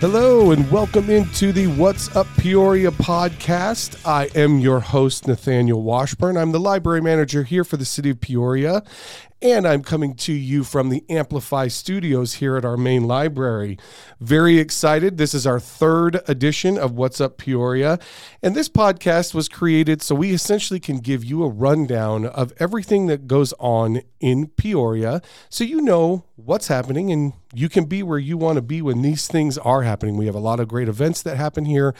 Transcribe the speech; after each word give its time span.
Hello 0.00 0.52
and 0.52 0.70
welcome 0.70 1.10
into 1.10 1.50
the 1.50 1.66
What's 1.66 2.14
Up 2.14 2.28
Peoria 2.36 2.92
podcast. 2.92 4.06
I 4.06 4.30
am 4.38 4.60
your 4.60 4.78
host, 4.78 5.26
Nathaniel 5.26 5.82
Washburn. 5.82 6.36
I'm 6.36 6.52
the 6.52 6.60
library 6.60 7.00
manager 7.00 7.42
here 7.42 7.64
for 7.64 7.76
the 7.76 7.84
city 7.84 8.10
of 8.10 8.20
Peoria, 8.20 8.84
and 9.40 9.68
I'm 9.68 9.82
coming 9.82 10.14
to 10.14 10.32
you 10.32 10.64
from 10.64 10.88
the 10.88 11.04
Amplify 11.08 11.68
Studios 11.68 12.34
here 12.34 12.56
at 12.56 12.64
our 12.64 12.76
main 12.76 13.04
library. 13.04 13.78
Very 14.20 14.58
excited. 14.58 15.16
This 15.16 15.32
is 15.32 15.46
our 15.46 15.60
third 15.60 16.20
edition 16.26 16.76
of 16.76 16.92
What's 16.92 17.20
Up 17.20 17.38
Peoria, 17.38 17.98
and 18.42 18.54
this 18.54 18.68
podcast 18.68 19.34
was 19.34 19.48
created 19.48 20.02
so 20.02 20.14
we 20.14 20.32
essentially 20.32 20.80
can 20.80 20.98
give 20.98 21.24
you 21.24 21.44
a 21.44 21.48
rundown 21.48 22.26
of 22.26 22.52
everything 22.58 23.06
that 23.06 23.28
goes 23.28 23.54
on 23.58 24.02
in 24.20 24.48
Peoria 24.48 25.22
so 25.48 25.62
you 25.62 25.80
know 25.80 26.24
what's 26.34 26.68
happening 26.68 27.12
and 27.12 27.32
you 27.54 27.68
can 27.68 27.84
be 27.84 28.02
where 28.02 28.18
you 28.18 28.36
want 28.36 28.56
to 28.56 28.62
be 28.62 28.82
when 28.82 29.02
these 29.02 29.28
things 29.28 29.56
are 29.58 29.82
happening. 29.82 30.16
We 30.16 30.26
have 30.26 30.34
a 30.34 30.40
lot 30.40 30.60
of 30.60 30.68
great 30.68 30.88
events 30.88 31.22
that 31.22 31.36
happen 31.36 31.64
here. 31.64 31.94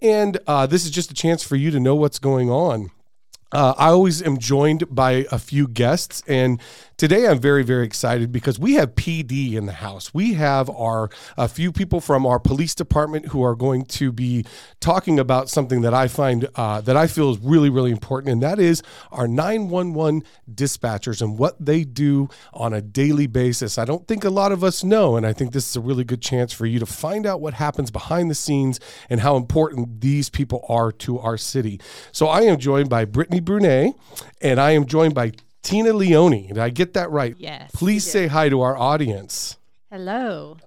And 0.00 0.38
uh, 0.48 0.66
this 0.66 0.84
is 0.84 0.90
just 0.90 1.12
a 1.12 1.14
chance 1.14 1.44
for 1.44 1.54
you 1.54 1.70
to 1.70 1.78
know 1.78 1.94
what's 1.94 2.18
going 2.18 2.50
on. 2.50 2.90
Uh, 3.52 3.74
I 3.76 3.88
always 3.88 4.22
am 4.22 4.38
joined 4.38 4.94
by 4.94 5.26
a 5.30 5.38
few 5.38 5.68
guests, 5.68 6.22
and 6.26 6.60
today 7.02 7.26
I'm 7.26 7.40
very, 7.40 7.64
very 7.64 7.84
excited 7.84 8.30
because 8.30 8.60
we 8.60 8.74
have 8.74 8.94
PD 8.94 9.54
in 9.54 9.66
the 9.66 9.72
house. 9.72 10.14
We 10.14 10.34
have 10.34 10.70
our 10.70 11.10
a 11.36 11.48
few 11.48 11.72
people 11.72 12.00
from 12.00 12.24
our 12.24 12.38
police 12.38 12.76
department 12.76 13.26
who 13.26 13.42
are 13.42 13.56
going 13.56 13.86
to 13.86 14.12
be 14.12 14.44
talking 14.78 15.18
about 15.18 15.48
something 15.48 15.80
that 15.80 15.92
I 15.92 16.06
find 16.06 16.46
uh, 16.54 16.80
that 16.82 16.96
I 16.96 17.08
feel 17.08 17.32
is 17.32 17.40
really, 17.40 17.70
really 17.70 17.90
important, 17.90 18.30
and 18.34 18.42
that 18.44 18.60
is 18.60 18.84
our 19.10 19.26
911 19.26 20.22
dispatchers 20.48 21.20
and 21.20 21.36
what 21.36 21.56
they 21.58 21.82
do 21.82 22.28
on 22.52 22.72
a 22.72 22.80
daily 22.80 23.26
basis. 23.26 23.78
I 23.78 23.84
don't 23.84 24.06
think 24.06 24.22
a 24.22 24.30
lot 24.30 24.52
of 24.52 24.62
us 24.62 24.84
know, 24.84 25.16
and 25.16 25.26
I 25.26 25.32
think 25.32 25.52
this 25.52 25.68
is 25.68 25.74
a 25.74 25.80
really 25.80 26.04
good 26.04 26.22
chance 26.22 26.52
for 26.52 26.66
you 26.66 26.78
to 26.78 26.86
find 26.86 27.26
out 27.26 27.40
what 27.40 27.54
happens 27.54 27.90
behind 27.90 28.30
the 28.30 28.36
scenes 28.36 28.78
and 29.10 29.18
how 29.18 29.34
important 29.34 30.02
these 30.02 30.30
people 30.30 30.64
are 30.68 30.92
to 30.92 31.18
our 31.18 31.36
city. 31.36 31.80
So 32.12 32.28
I 32.28 32.42
am 32.42 32.60
joined 32.60 32.90
by 32.90 33.06
Brittany 33.06 33.40
Brunet, 33.40 33.92
and 34.40 34.60
I 34.60 34.70
am 34.70 34.86
joined 34.86 35.16
by 35.16 35.32
Tina 35.62 35.92
Leoni. 35.92 36.48
Did 36.48 36.58
I 36.58 36.70
get 36.70 36.94
that 36.94 37.10
right? 37.10 37.34
Yes. 37.38 37.70
Please 37.72 38.04
say 38.04 38.26
hi 38.26 38.48
to 38.48 38.60
our 38.60 38.76
audience. 38.76 39.58
Hello. 39.90 40.58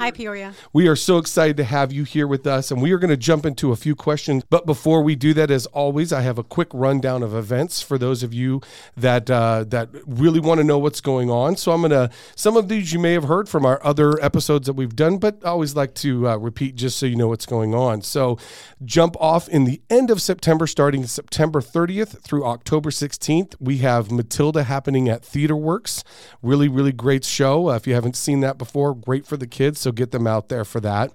Hi, 0.00 0.10
Peoria. 0.10 0.52
We 0.72 0.88
are 0.88 0.96
so 0.96 1.16
excited 1.16 1.56
to 1.58 1.64
have 1.64 1.92
you 1.92 2.02
here 2.02 2.26
with 2.26 2.44
us, 2.44 2.72
and 2.72 2.82
we 2.82 2.90
are 2.90 2.98
going 2.98 3.10
to 3.10 3.16
jump 3.16 3.46
into 3.46 3.70
a 3.70 3.76
few 3.76 3.94
questions. 3.94 4.42
But 4.50 4.66
before 4.66 5.00
we 5.00 5.14
do 5.14 5.32
that, 5.34 5.48
as 5.48 5.66
always, 5.66 6.12
I 6.12 6.22
have 6.22 6.38
a 6.38 6.42
quick 6.42 6.66
rundown 6.74 7.22
of 7.22 7.36
events 7.36 7.82
for 7.82 7.96
those 7.96 8.24
of 8.24 8.34
you 8.34 8.60
that 8.96 9.30
uh, 9.30 9.64
that 9.68 9.90
really 10.04 10.40
want 10.40 10.58
to 10.58 10.64
know 10.64 10.76
what's 10.76 11.00
going 11.00 11.30
on. 11.30 11.56
So 11.56 11.70
I'm 11.70 11.82
going 11.82 11.92
to 11.92 12.10
some 12.34 12.56
of 12.56 12.68
these 12.68 12.92
you 12.92 12.98
may 12.98 13.12
have 13.12 13.24
heard 13.24 13.48
from 13.48 13.64
our 13.64 13.82
other 13.86 14.20
episodes 14.20 14.66
that 14.66 14.72
we've 14.72 14.96
done, 14.96 15.18
but 15.18 15.38
I 15.44 15.50
always 15.50 15.76
like 15.76 15.94
to 15.94 16.30
uh, 16.30 16.36
repeat 16.36 16.74
just 16.74 16.98
so 16.98 17.06
you 17.06 17.14
know 17.14 17.28
what's 17.28 17.46
going 17.46 17.72
on. 17.72 18.02
So 18.02 18.38
jump 18.84 19.16
off 19.20 19.48
in 19.48 19.66
the 19.66 19.80
end 19.88 20.10
of 20.10 20.20
September, 20.20 20.66
starting 20.66 21.06
September 21.06 21.60
30th 21.60 22.22
through 22.22 22.44
October 22.44 22.90
16th. 22.90 23.54
We 23.60 23.78
have 23.78 24.10
Matilda 24.10 24.64
happening 24.64 25.08
at 25.08 25.24
Theater 25.24 25.56
Works. 25.56 26.02
Really, 26.42 26.66
really 26.66 26.92
great 26.92 27.24
show. 27.24 27.70
Uh, 27.70 27.76
if 27.76 27.86
you 27.86 27.94
haven't 27.94 28.16
seen 28.16 28.40
that 28.40 28.58
before, 28.58 28.92
great 28.92 29.26
for 29.26 29.36
the 29.36 29.46
kids 29.46 29.75
so 29.76 29.92
get 29.92 30.10
them 30.10 30.26
out 30.26 30.48
there 30.48 30.64
for 30.64 30.80
that. 30.80 31.12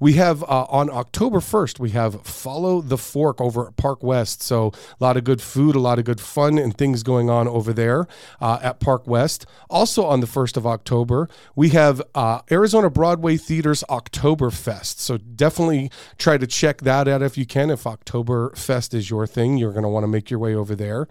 We 0.00 0.14
have 0.14 0.42
uh, 0.44 0.66
on 0.68 0.90
October 0.90 1.38
1st, 1.38 1.78
we 1.78 1.90
have 1.90 2.22
Follow 2.22 2.80
the 2.80 2.98
Fork 2.98 3.40
over 3.40 3.68
at 3.68 3.76
Park 3.76 4.02
West. 4.02 4.42
So 4.42 4.72
a 5.00 5.04
lot 5.04 5.16
of 5.16 5.24
good 5.24 5.40
food, 5.40 5.74
a 5.74 5.80
lot 5.80 5.98
of 5.98 6.04
good 6.04 6.20
fun 6.20 6.58
and 6.58 6.76
things 6.76 7.02
going 7.02 7.30
on 7.30 7.48
over 7.48 7.72
there 7.72 8.06
uh, 8.40 8.58
at 8.62 8.80
Park 8.80 9.06
West. 9.06 9.46
Also 9.70 10.04
on 10.04 10.20
the 10.20 10.26
1st 10.26 10.56
of 10.56 10.66
October, 10.66 11.28
we 11.54 11.70
have 11.70 12.02
uh, 12.14 12.40
Arizona 12.50 12.90
Broadway 12.90 13.36
Theater's 13.36 13.84
Oktoberfest. 13.88 14.98
So 14.98 15.18
definitely 15.18 15.90
try 16.18 16.38
to 16.38 16.46
check 16.46 16.82
that 16.82 17.08
out 17.08 17.22
if 17.22 17.38
you 17.38 17.46
can. 17.46 17.70
If 17.70 17.84
Oktoberfest 17.84 18.94
is 18.94 19.10
your 19.10 19.26
thing, 19.26 19.56
you're 19.56 19.72
going 19.72 19.82
to 19.82 19.88
want 19.88 20.04
to 20.04 20.08
make 20.08 20.30
your 20.30 20.40
way 20.40 20.54
over 20.54 20.74
there. 20.74 21.08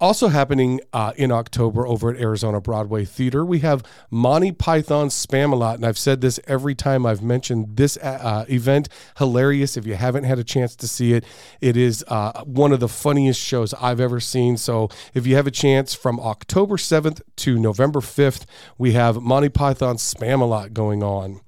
Also 0.00 0.28
happening 0.28 0.80
uh, 0.92 1.12
in 1.16 1.32
October 1.32 1.84
over 1.84 2.10
at 2.10 2.20
Arizona 2.20 2.60
Broadway 2.60 3.04
Theater, 3.04 3.44
we 3.44 3.58
have 3.60 3.82
Monty 4.10 4.52
Python's 4.52 5.12
Spamalot, 5.12 5.74
and 5.74 5.84
I've 5.84 5.98
said 5.98 6.20
this 6.20 6.38
every 6.46 6.76
time 6.76 7.04
I've 7.04 7.20
mentioned 7.20 7.76
this 7.76 7.96
uh, 7.96 8.18
uh, 8.22 8.44
event. 8.48 8.88
Hilarious! 9.18 9.76
If 9.76 9.86
you 9.86 9.96
haven't 9.96 10.22
had 10.22 10.38
a 10.38 10.44
chance 10.44 10.76
to 10.76 10.86
see 10.86 11.14
it, 11.14 11.24
it 11.60 11.76
is 11.76 12.04
uh, 12.06 12.44
one 12.44 12.72
of 12.72 12.78
the 12.78 12.88
funniest 12.88 13.40
shows 13.40 13.74
I've 13.74 13.98
ever 13.98 14.20
seen. 14.20 14.56
So 14.56 14.88
if 15.14 15.26
you 15.26 15.34
have 15.34 15.48
a 15.48 15.50
chance, 15.50 15.94
from 15.94 16.20
October 16.20 16.78
seventh 16.78 17.20
to 17.38 17.58
November 17.58 18.00
fifth, 18.00 18.46
we 18.78 18.92
have 18.92 19.20
Monty 19.20 19.48
Python's 19.48 20.02
Spamalot 20.14 20.72
going 20.72 21.02
on. 21.02 21.40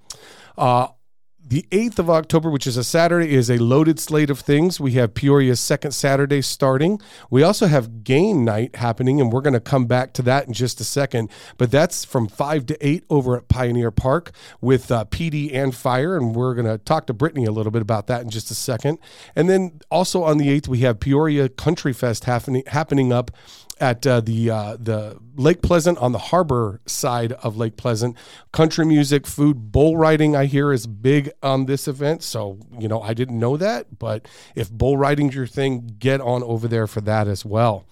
The 1.50 1.66
8th 1.72 1.98
of 1.98 2.08
October, 2.08 2.48
which 2.48 2.68
is 2.68 2.76
a 2.76 2.84
Saturday, 2.84 3.34
is 3.34 3.50
a 3.50 3.58
loaded 3.58 3.98
slate 3.98 4.30
of 4.30 4.38
things. 4.38 4.78
We 4.78 4.92
have 4.92 5.14
Peoria's 5.14 5.58
second 5.58 5.90
Saturday 5.90 6.42
starting. 6.42 7.00
We 7.28 7.42
also 7.42 7.66
have 7.66 8.04
GAIN 8.04 8.44
night 8.44 8.76
happening, 8.76 9.20
and 9.20 9.32
we're 9.32 9.40
going 9.40 9.54
to 9.54 9.60
come 9.60 9.86
back 9.86 10.12
to 10.12 10.22
that 10.22 10.46
in 10.46 10.52
just 10.52 10.80
a 10.80 10.84
second. 10.84 11.28
But 11.58 11.72
that's 11.72 12.04
from 12.04 12.28
5 12.28 12.66
to 12.66 12.86
8 12.86 13.02
over 13.10 13.36
at 13.36 13.48
Pioneer 13.48 13.90
Park 13.90 14.30
with 14.60 14.92
uh, 14.92 15.06
PD 15.06 15.52
and 15.52 15.74
Fire, 15.74 16.16
and 16.16 16.36
we're 16.36 16.54
going 16.54 16.68
to 16.68 16.78
talk 16.78 17.08
to 17.08 17.12
Brittany 17.12 17.46
a 17.46 17.50
little 17.50 17.72
bit 17.72 17.82
about 17.82 18.06
that 18.06 18.22
in 18.22 18.30
just 18.30 18.52
a 18.52 18.54
second. 18.54 19.00
And 19.34 19.50
then 19.50 19.80
also 19.90 20.22
on 20.22 20.38
the 20.38 20.46
8th, 20.60 20.68
we 20.68 20.78
have 20.82 21.00
Peoria 21.00 21.48
Country 21.48 21.92
Fest 21.92 22.26
happening, 22.26 22.62
happening 22.68 23.12
up 23.12 23.32
at 23.80 24.06
uh, 24.06 24.20
the 24.20 24.50
uh, 24.50 24.76
the 24.78 25.18
Lake 25.36 25.62
Pleasant 25.62 25.98
on 25.98 26.12
the 26.12 26.18
harbor 26.18 26.80
side 26.86 27.32
of 27.32 27.56
Lake 27.56 27.76
Pleasant. 27.76 28.16
Country 28.52 28.84
music, 28.84 29.26
food, 29.26 29.72
bull 29.72 29.96
riding. 29.96 30.36
I 30.36 30.44
hear 30.46 30.72
is 30.72 30.86
big 30.86 31.30
on 31.42 31.66
this 31.66 31.88
event. 31.88 32.22
So 32.22 32.58
you 32.78 32.88
know 32.88 33.00
I 33.00 33.14
didn't 33.14 33.38
know 33.38 33.56
that, 33.56 33.98
but 33.98 34.28
if 34.54 34.70
bull 34.70 34.96
riding's 34.96 35.34
your 35.34 35.46
thing, 35.46 35.96
get 35.98 36.20
on 36.20 36.42
over 36.42 36.68
there 36.68 36.86
for 36.86 37.00
that 37.02 37.26
as 37.26 37.44
well. 37.44 37.86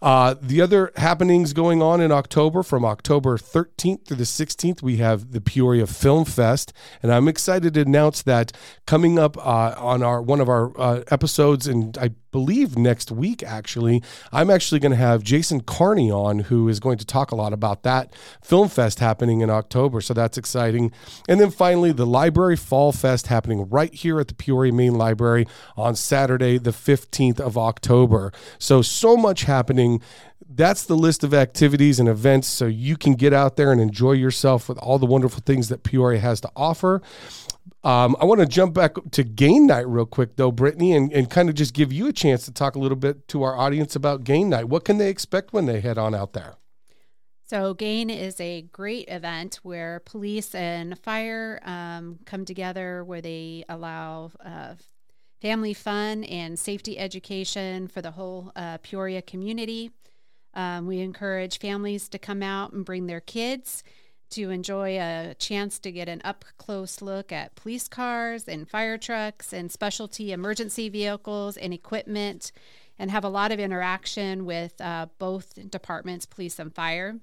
Uh, 0.00 0.34
the 0.40 0.60
other 0.60 0.92
happenings 0.96 1.52
going 1.52 1.82
on 1.82 2.00
in 2.00 2.10
October, 2.10 2.62
from 2.62 2.84
October 2.84 3.36
13th 3.36 4.06
through 4.06 4.16
the 4.16 4.24
16th, 4.24 4.82
we 4.82 4.96
have 4.96 5.32
the 5.32 5.40
Peoria 5.40 5.86
Film 5.86 6.24
Fest, 6.24 6.72
and 7.02 7.12
I'm 7.12 7.28
excited 7.28 7.74
to 7.74 7.82
announce 7.82 8.22
that 8.22 8.52
coming 8.86 9.18
up 9.18 9.36
uh, 9.36 9.74
on 9.76 10.02
our 10.02 10.22
one 10.22 10.40
of 10.40 10.48
our 10.48 10.72
uh, 10.80 11.02
episodes, 11.10 11.66
and 11.66 11.96
I 11.98 12.10
believe 12.32 12.78
next 12.78 13.10
week 13.10 13.42
actually, 13.42 14.02
I'm 14.32 14.50
actually 14.50 14.80
going 14.80 14.92
to 14.92 14.96
have 14.96 15.22
Jason 15.30 15.60
Carney 15.60 16.10
on, 16.10 16.40
who 16.40 16.68
is 16.68 16.80
going 16.80 16.98
to 16.98 17.06
talk 17.06 17.30
a 17.30 17.36
lot 17.36 17.52
about 17.52 17.84
that 17.84 18.12
film 18.42 18.68
fest 18.68 18.98
happening 18.98 19.42
in 19.42 19.48
October. 19.48 20.00
So 20.00 20.12
that's 20.12 20.36
exciting. 20.36 20.90
And 21.28 21.38
then 21.38 21.52
finally, 21.52 21.92
the 21.92 22.04
Library 22.04 22.56
Fall 22.56 22.90
Fest 22.90 23.28
happening 23.28 23.68
right 23.68 23.94
here 23.94 24.18
at 24.18 24.26
the 24.26 24.34
Peoria 24.34 24.72
Main 24.72 24.94
Library 24.94 25.46
on 25.76 25.94
Saturday, 25.94 26.58
the 26.58 26.72
15th 26.72 27.38
of 27.38 27.56
October. 27.56 28.32
So, 28.58 28.82
so 28.82 29.16
much 29.16 29.44
happening 29.44 30.02
that's 30.48 30.84
the 30.84 30.96
list 30.96 31.22
of 31.22 31.34
activities 31.34 32.00
and 32.00 32.08
events 32.08 32.48
so 32.48 32.66
you 32.66 32.96
can 32.96 33.14
get 33.14 33.32
out 33.32 33.56
there 33.56 33.72
and 33.72 33.80
enjoy 33.80 34.12
yourself 34.12 34.68
with 34.68 34.78
all 34.78 34.98
the 34.98 35.06
wonderful 35.06 35.42
things 35.44 35.68
that 35.68 35.82
Peoria 35.82 36.20
has 36.20 36.40
to 36.40 36.50
offer. 36.56 37.02
Um, 37.82 38.16
I 38.20 38.24
want 38.26 38.40
to 38.40 38.46
jump 38.46 38.74
back 38.74 38.96
to 39.12 39.24
GAIN 39.24 39.66
night 39.66 39.88
real 39.88 40.04
quick, 40.04 40.36
though, 40.36 40.52
Brittany, 40.52 40.92
and, 40.92 41.10
and 41.12 41.30
kind 41.30 41.48
of 41.48 41.54
just 41.54 41.72
give 41.72 41.92
you 41.92 42.08
a 42.08 42.12
chance 42.12 42.44
to 42.44 42.52
talk 42.52 42.74
a 42.74 42.78
little 42.78 42.96
bit 42.96 43.26
to 43.28 43.42
our 43.42 43.56
audience 43.56 43.96
about 43.96 44.24
GAIN 44.24 44.50
night. 44.50 44.68
What 44.68 44.84
can 44.84 44.98
they 44.98 45.08
expect 45.08 45.52
when 45.52 45.66
they 45.66 45.80
head 45.80 45.96
on 45.96 46.14
out 46.14 46.34
there? 46.34 46.56
So, 47.46 47.74
GAIN 47.74 48.10
is 48.10 48.40
a 48.40 48.62
great 48.62 49.08
event 49.08 49.60
where 49.62 50.00
police 50.04 50.54
and 50.54 50.98
fire 50.98 51.60
um, 51.64 52.18
come 52.26 52.44
together, 52.44 53.02
where 53.02 53.22
they 53.22 53.64
allow 53.68 54.30
uh, 54.44 54.74
family 55.40 55.72
fun 55.72 56.22
and 56.24 56.58
safety 56.58 56.98
education 56.98 57.88
for 57.88 58.02
the 58.02 58.10
whole 58.10 58.52
uh, 58.54 58.78
Peoria 58.82 59.22
community. 59.22 59.90
Um, 60.54 60.86
we 60.86 61.00
encourage 61.00 61.58
families 61.58 62.08
to 62.08 62.18
come 62.18 62.42
out 62.42 62.72
and 62.72 62.84
bring 62.84 63.06
their 63.06 63.20
kids 63.20 63.82
to 64.30 64.50
enjoy 64.50 64.98
a 64.98 65.34
chance 65.38 65.78
to 65.80 65.90
get 65.90 66.08
an 66.08 66.20
up 66.24 66.44
close 66.56 67.02
look 67.02 67.32
at 67.32 67.54
police 67.56 67.88
cars 67.88 68.46
and 68.46 68.68
fire 68.68 68.96
trucks 68.96 69.52
and 69.52 69.70
specialty 69.70 70.32
emergency 70.32 70.88
vehicles 70.88 71.56
and 71.56 71.74
equipment 71.74 72.52
and 72.98 73.10
have 73.10 73.24
a 73.24 73.28
lot 73.28 73.50
of 73.50 73.58
interaction 73.58 74.44
with 74.44 74.80
uh, 74.80 75.06
both 75.18 75.70
departments, 75.70 76.26
police 76.26 76.58
and 76.58 76.74
fire. 76.74 77.16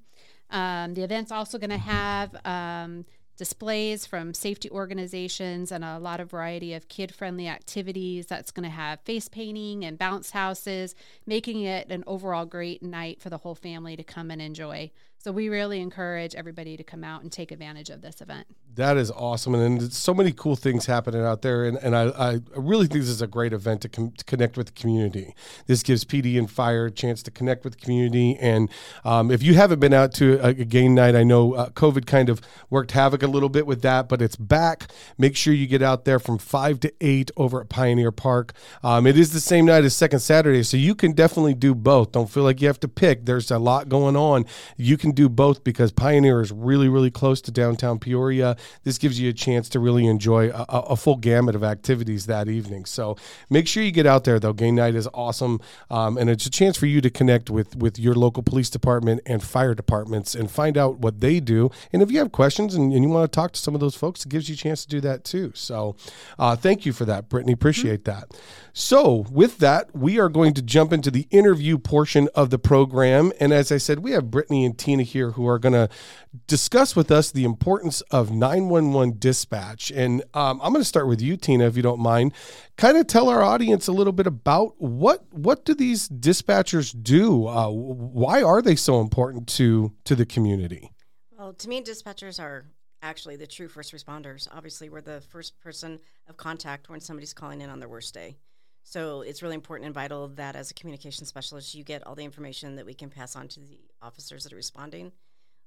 Um, 0.50 0.96
the 0.96 1.04
event's 1.04 1.32
also 1.32 1.58
going 1.58 1.70
to 1.70 1.78
have 1.78 2.36
um, 2.46 3.06
displays 3.38 4.06
from 4.06 4.34
safety 4.34 4.70
organizations 4.70 5.72
and 5.72 5.84
a 5.84 6.00
lot 6.00 6.20
of 6.20 6.32
variety 6.32 6.74
of 6.74 6.88
kid 6.90 7.14
friendly 7.14 7.48
activities. 7.48 8.28
That's 8.28 8.52
going 8.52 8.64
to 8.64 8.70
have 8.70 9.00
face 9.02 9.30
painting 9.30 9.86
and 9.86 9.98
bounce 9.98 10.32
houses, 10.32 10.96
making 11.26 11.62
it 11.62 11.90
an 11.90 12.04
overall 12.08 12.46
great 12.46 12.84
night 12.84 13.22
for 13.22 13.30
the 13.30 13.38
whole 13.38 13.56
family 13.56 13.96
to 13.96 14.04
come 14.04 14.32
and 14.32 14.42
enjoy. 14.42 14.92
So 15.20 15.32
we 15.32 15.50
really 15.50 15.82
encourage 15.82 16.36
everybody 16.36 16.78
to 16.78 16.84
come 16.84 17.04
out 17.04 17.24
and 17.24 17.32
take 17.32 17.52
advantage 17.52 17.90
of 17.90 18.02
this 18.02 18.22
event. 18.22 18.48
That 18.76 18.98
is 18.98 19.10
awesome. 19.10 19.56
And, 19.56 19.82
and 19.82 19.94
so 19.94 20.14
many 20.14 20.32
cool 20.32 20.56
things 20.56 20.86
happening 20.86 21.22
out 21.22 21.42
there. 21.42 21.66
And, 21.66 21.78
and 21.78 21.96
I, 21.96 22.10
I 22.10 22.40
really 22.56 22.86
think 22.86 23.02
this 23.02 23.10
is 23.10 23.24
a 23.24 23.28
great 23.28 23.52
event 23.52 23.82
to, 23.82 23.90
com- 23.90 24.12
to 24.12 24.24
connect 24.24 24.56
with 24.56 24.68
the 24.68 24.74
community. 24.74 25.34
This 25.66 25.82
gives 25.82 26.06
PD 26.06 26.38
and 26.38 26.50
fire 26.50 26.86
a 26.86 26.92
chance 26.92 27.24
to 27.24 27.32
connect 27.32 27.64
with 27.64 27.74
the 27.74 27.80
community. 27.80 28.38
And 28.40 28.70
um, 29.04 29.32
if 29.32 29.42
you 29.42 29.56
haven't 29.56 29.80
been 29.80 29.94
out 29.94 30.14
to 30.16 30.38
a, 30.40 30.50
a 30.50 30.54
GAIN 30.54 30.94
night, 30.94 31.16
I 31.16 31.24
know 31.24 31.54
uh, 31.56 31.70
COVID 31.70 32.06
kind 32.06 32.30
of 32.30 32.40
worked 32.70 32.92
havoc 32.92 33.24
a 33.24 33.28
little 33.28 33.50
bit 33.50 33.66
with 33.66 33.82
that, 33.82 34.08
but 34.08 34.22
it's 34.22 34.36
back. 34.36 34.92
Make 35.18 35.36
sure 35.36 35.54
you 35.54 35.66
get 35.66 35.82
out 35.82 36.06
there 36.06 36.20
from 36.20 36.38
5 36.38 36.80
to 36.82 36.94
8 37.02 37.32
over 37.36 37.62
at 37.62 37.70
Pioneer 37.70 38.12
Park. 38.12 38.54
Um, 38.84 39.08
it 39.08 39.18
is 39.18 39.34
the 39.34 39.42
same 39.42 39.66
night 39.66 39.84
as 39.84 39.96
Second 39.96 40.20
Saturday, 40.20 40.62
so 40.62 40.78
you 40.78 40.94
can 40.94 41.14
definitely 41.14 41.56
do 41.56 41.74
both. 41.74 42.12
Don't 42.12 42.30
feel 42.30 42.44
like 42.44 42.62
you 42.62 42.68
have 42.68 42.80
to 42.82 42.88
pick. 42.88 43.26
There's 43.26 43.50
a 43.50 43.58
lot 43.58 43.90
going 43.90 44.16
on. 44.16 44.46
You 44.78 44.98
can 44.98 45.07
do 45.12 45.30
both 45.30 45.64
because 45.64 45.92
Pioneer 45.92 46.42
is 46.42 46.52
really, 46.52 46.90
really 46.90 47.12
close 47.12 47.42
to 47.42 47.52
downtown 47.52 48.00
Peoria 48.00 48.58
this 48.84 48.98
gives 48.98 49.20
you 49.20 49.30
a 49.30 49.34
chance 49.34 49.70
to 49.70 49.80
really 49.80 50.06
enjoy 50.06 50.50
a, 50.50 50.66
a, 50.70 50.96
full 50.96 51.18
gamut 51.18 51.56
of 51.56 51.64
activities 51.64 52.26
that 52.26 52.48
evening. 52.48 52.86
So 52.86 53.18
make 53.50 53.68
sure 53.68 53.84
you 53.84 53.92
get 53.92 54.06
out 54.06 54.24
there, 54.24 54.40
though. 54.40 54.54
GAIN 54.54 54.76
night 54.76 54.96
is 54.96 55.08
awesome, 55.14 55.60
um, 55.90 56.18
and 56.18 56.30
it's 56.30 56.46
a 56.46 56.50
chance 56.50 56.78
for 56.78 56.86
you 56.86 57.02
to 57.02 57.10
connect 57.10 57.50
with 57.50 57.76
with 57.76 58.00
your 58.00 58.16
local 58.16 58.44
police 58.44 58.70
department 58.70 59.22
and 59.26 59.44
fire 59.44 59.76
departments 59.76 60.36
and 60.36 60.50
find 60.50 60.78
out 60.78 61.00
what 61.00 61.20
they 61.20 61.40
do. 61.40 61.70
And 61.94 62.02
if 62.02 62.12
you 62.12 62.20
have 62.20 62.32
questions 62.32 62.76
and, 62.76 62.94
and 62.94 63.04
you 63.04 63.10
want 63.10 63.32
to 63.32 63.36
talk 63.36 63.52
to 63.54 63.60
some 63.60 63.74
of 63.74 63.82
those 63.82 63.96
folks, 63.96 64.26
it 64.26 64.30
gives 64.30 64.50
you 64.50 64.54
a 64.54 64.58
chance 64.58 64.84
to 64.84 64.90
do 64.90 65.02
that 65.02 65.24
too. 65.24 65.52
So 65.54 65.96
uh, 66.40 66.56
thank 66.56 66.86
you 66.86 66.94
for 66.94 67.06
that, 67.06 67.30
Brittany. 67.30 67.54
Appreciate 67.54 68.04
mm-hmm. 68.04 68.20
that. 68.20 68.40
So, 68.80 69.26
with 69.32 69.58
that, 69.58 69.96
we 69.96 70.20
are 70.20 70.30
going 70.30 70.54
to 70.54 70.62
jump 70.62 70.94
into 70.94 71.10
the 71.10 71.28
interview 71.32 71.80
portion 71.80 72.30
of 72.36 72.52
the 72.52 72.60
program. 72.60 73.34
And 73.40 73.52
as 73.52 73.72
I 73.72 73.78
said, 73.78 74.04
we 74.04 74.12
have 74.12 74.30
Brittany 74.30 74.66
and 74.66 74.78
Tina 74.78 74.97
here 75.04 75.32
who 75.32 75.48
are 75.48 75.60
going 75.60 75.74
to 75.74 75.90
discuss 76.48 76.96
with 76.96 77.12
us 77.12 77.32
the 77.32 77.44
importance 77.44 78.02
of 78.12 78.32
911 78.32 79.16
dispatch. 79.20 79.92
And 79.92 80.22
um, 80.34 80.60
I'm 80.62 80.72
going 80.72 80.82
to 80.82 80.86
start 80.86 81.08
with 81.08 81.22
you, 81.22 81.38
Tina, 81.38 81.66
if 81.66 81.76
you 81.76 81.84
don't 81.84 82.00
mind. 82.00 82.34
Kind 82.78 82.98
of 82.98 83.08
tell 83.08 83.30
our 83.30 83.44
audience 83.44 83.88
a 83.88 83.92
little 83.92 84.14
bit 84.14 84.28
about 84.28 84.80
what 84.82 85.26
what 85.32 85.66
do 85.66 85.74
these 85.74 86.08
dispatchers 86.10 86.96
do? 87.02 87.48
Uh, 87.48 87.70
why 87.70 88.42
are 88.42 88.62
they 88.62 88.76
so 88.76 89.02
important 89.02 89.48
to 89.50 89.94
to 90.06 90.16
the 90.16 90.26
community? 90.26 90.92
Well, 91.38 91.54
to 91.54 91.70
me, 91.70 91.82
dispatchers 91.82 92.40
are 92.40 92.66
actually 93.02 93.36
the 93.36 93.48
true 93.48 93.68
first 93.68 93.94
responders. 93.94 94.48
Obviously, 94.52 94.90
we're 94.90 95.02
the 95.02 95.22
first 95.22 95.60
person 95.60 96.00
of 96.28 96.38
contact 96.38 96.90
when 96.90 97.00
somebody's 97.00 97.34
calling 97.34 97.62
in 97.62 97.70
on 97.70 97.80
their 97.80 97.90
worst 97.90 98.14
day. 98.14 98.38
So 98.90 99.20
it's 99.20 99.44
really 99.44 99.56
important 99.56 99.86
and 99.86 99.94
vital 99.94 100.30
that 100.30 100.56
as 100.56 100.72
a 100.72 100.74
communication 100.74 101.26
specialist, 101.26 101.76
you 101.76 101.84
get 101.84 102.08
all 102.08 102.16
the 102.16 102.24
information 102.24 102.78
that 102.78 102.86
we 102.86 102.94
can 102.94 103.10
pass 103.10 103.36
on 103.36 103.50
to 103.50 103.60
the 103.60 103.78
officers 104.02 104.46
that 104.46 104.54
are 104.54 104.56
responding. 104.56 105.12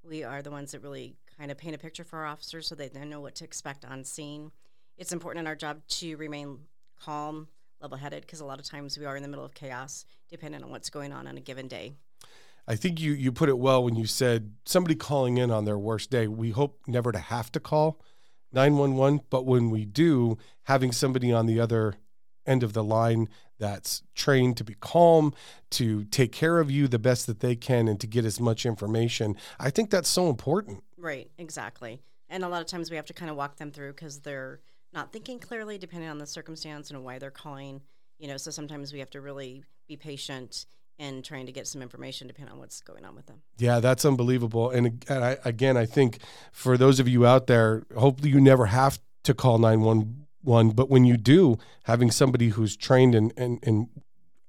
We 0.02 0.24
are 0.24 0.40
the 0.40 0.50
ones 0.50 0.72
that 0.72 0.82
really 0.82 1.16
kind 1.36 1.50
of 1.50 1.58
paint 1.58 1.74
a 1.74 1.78
picture 1.78 2.02
for 2.02 2.20
our 2.20 2.24
officers 2.24 2.66
so 2.66 2.74
they 2.74 2.88
then 2.88 3.10
know 3.10 3.20
what 3.20 3.34
to 3.34 3.44
expect 3.44 3.84
on 3.84 4.04
scene. 4.04 4.52
It's 4.96 5.12
important 5.12 5.40
in 5.40 5.46
our 5.46 5.54
job 5.54 5.82
to 5.86 6.16
remain 6.16 6.60
calm, 6.98 7.48
level 7.82 7.98
headed, 7.98 8.22
because 8.22 8.40
a 8.40 8.46
lot 8.46 8.58
of 8.58 8.64
times 8.64 8.96
we 8.96 9.04
are 9.04 9.16
in 9.16 9.22
the 9.22 9.28
middle 9.28 9.44
of 9.44 9.52
chaos, 9.52 10.06
depending 10.30 10.64
on 10.64 10.70
what's 10.70 10.88
going 10.88 11.12
on 11.12 11.26
on 11.26 11.36
a 11.36 11.42
given 11.42 11.68
day. 11.68 11.92
I 12.66 12.74
think 12.74 13.02
you, 13.02 13.12
you 13.12 13.32
put 13.32 13.50
it 13.50 13.58
well 13.58 13.84
when 13.84 13.96
you 13.96 14.06
said 14.06 14.54
somebody 14.64 14.94
calling 14.94 15.36
in 15.36 15.50
on 15.50 15.66
their 15.66 15.78
worst 15.78 16.10
day. 16.10 16.26
We 16.26 16.52
hope 16.52 16.80
never 16.86 17.12
to 17.12 17.18
have 17.18 17.52
to 17.52 17.60
call 17.60 18.00
911, 18.54 19.20
but 19.28 19.44
when 19.44 19.68
we 19.68 19.84
do, 19.84 20.38
having 20.62 20.90
somebody 20.90 21.30
on 21.30 21.44
the 21.44 21.60
other 21.60 21.96
end 22.46 22.62
of 22.62 22.72
the 22.72 22.84
line 22.84 23.28
that's 23.58 24.02
trained 24.14 24.56
to 24.56 24.64
be 24.64 24.74
calm, 24.80 25.34
to 25.70 26.04
take 26.04 26.32
care 26.32 26.58
of 26.58 26.70
you 26.70 26.88
the 26.88 26.98
best 26.98 27.26
that 27.26 27.40
they 27.40 27.54
can, 27.54 27.88
and 27.88 28.00
to 28.00 28.06
get 28.06 28.24
as 28.24 28.40
much 28.40 28.64
information. 28.64 29.36
I 29.58 29.70
think 29.70 29.90
that's 29.90 30.08
so 30.08 30.30
important. 30.30 30.82
Right, 30.96 31.30
exactly. 31.38 32.00
And 32.28 32.44
a 32.44 32.48
lot 32.48 32.62
of 32.62 32.66
times 32.66 32.90
we 32.90 32.96
have 32.96 33.06
to 33.06 33.12
kind 33.12 33.30
of 33.30 33.36
walk 33.36 33.56
them 33.56 33.70
through 33.70 33.92
because 33.92 34.20
they're 34.20 34.60
not 34.92 35.12
thinking 35.12 35.38
clearly, 35.38 35.78
depending 35.78 36.08
on 36.08 36.18
the 36.18 36.26
circumstance 36.26 36.90
and 36.90 37.04
why 37.04 37.18
they're 37.18 37.30
calling. 37.30 37.82
You 38.18 38.28
know, 38.28 38.36
so 38.36 38.50
sometimes 38.50 38.92
we 38.92 38.98
have 38.98 39.10
to 39.10 39.20
really 39.20 39.64
be 39.88 39.96
patient 39.96 40.66
and 40.98 41.24
trying 41.24 41.46
to 41.46 41.52
get 41.52 41.66
some 41.66 41.80
information 41.80 42.26
depending 42.26 42.52
on 42.52 42.58
what's 42.58 42.82
going 42.82 43.04
on 43.04 43.16
with 43.16 43.26
them. 43.26 43.40
Yeah, 43.58 43.80
that's 43.80 44.04
unbelievable. 44.04 44.70
And, 44.70 45.04
and 45.08 45.24
I, 45.24 45.38
again, 45.44 45.76
I 45.76 45.86
think 45.86 46.18
for 46.52 46.76
those 46.76 47.00
of 47.00 47.08
you 47.08 47.26
out 47.26 47.46
there, 47.46 47.84
hopefully 47.96 48.30
you 48.30 48.40
never 48.40 48.66
have 48.66 49.00
to 49.24 49.34
call 49.34 49.58
911 49.58 50.26
one, 50.42 50.70
but 50.70 50.88
when 50.88 51.04
you 51.04 51.16
do, 51.16 51.58
having 51.84 52.10
somebody 52.10 52.50
who's 52.50 52.76
trained 52.76 53.14
and, 53.14 53.32
and, 53.36 53.58
and 53.62 53.88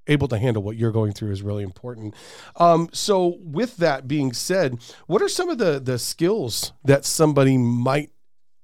able 0.08 0.28
to 0.28 0.38
handle 0.38 0.64
what 0.64 0.78
you're 0.78 0.92
going 0.92 1.14
through 1.14 1.32
is 1.32 1.42
really 1.42 1.64
important. 1.64 2.14
Um, 2.58 2.90
so, 2.92 3.38
with 3.40 3.78
that 3.78 4.08
being 4.08 4.34
said, 4.34 4.80
what 5.08 5.22
are 5.22 5.30
some 5.30 5.50
of 5.50 5.58
the 5.58 5.80
the 5.80 6.00
skills 6.00 6.74
that 6.84 7.06
somebody 7.06 7.58
might 7.58 8.12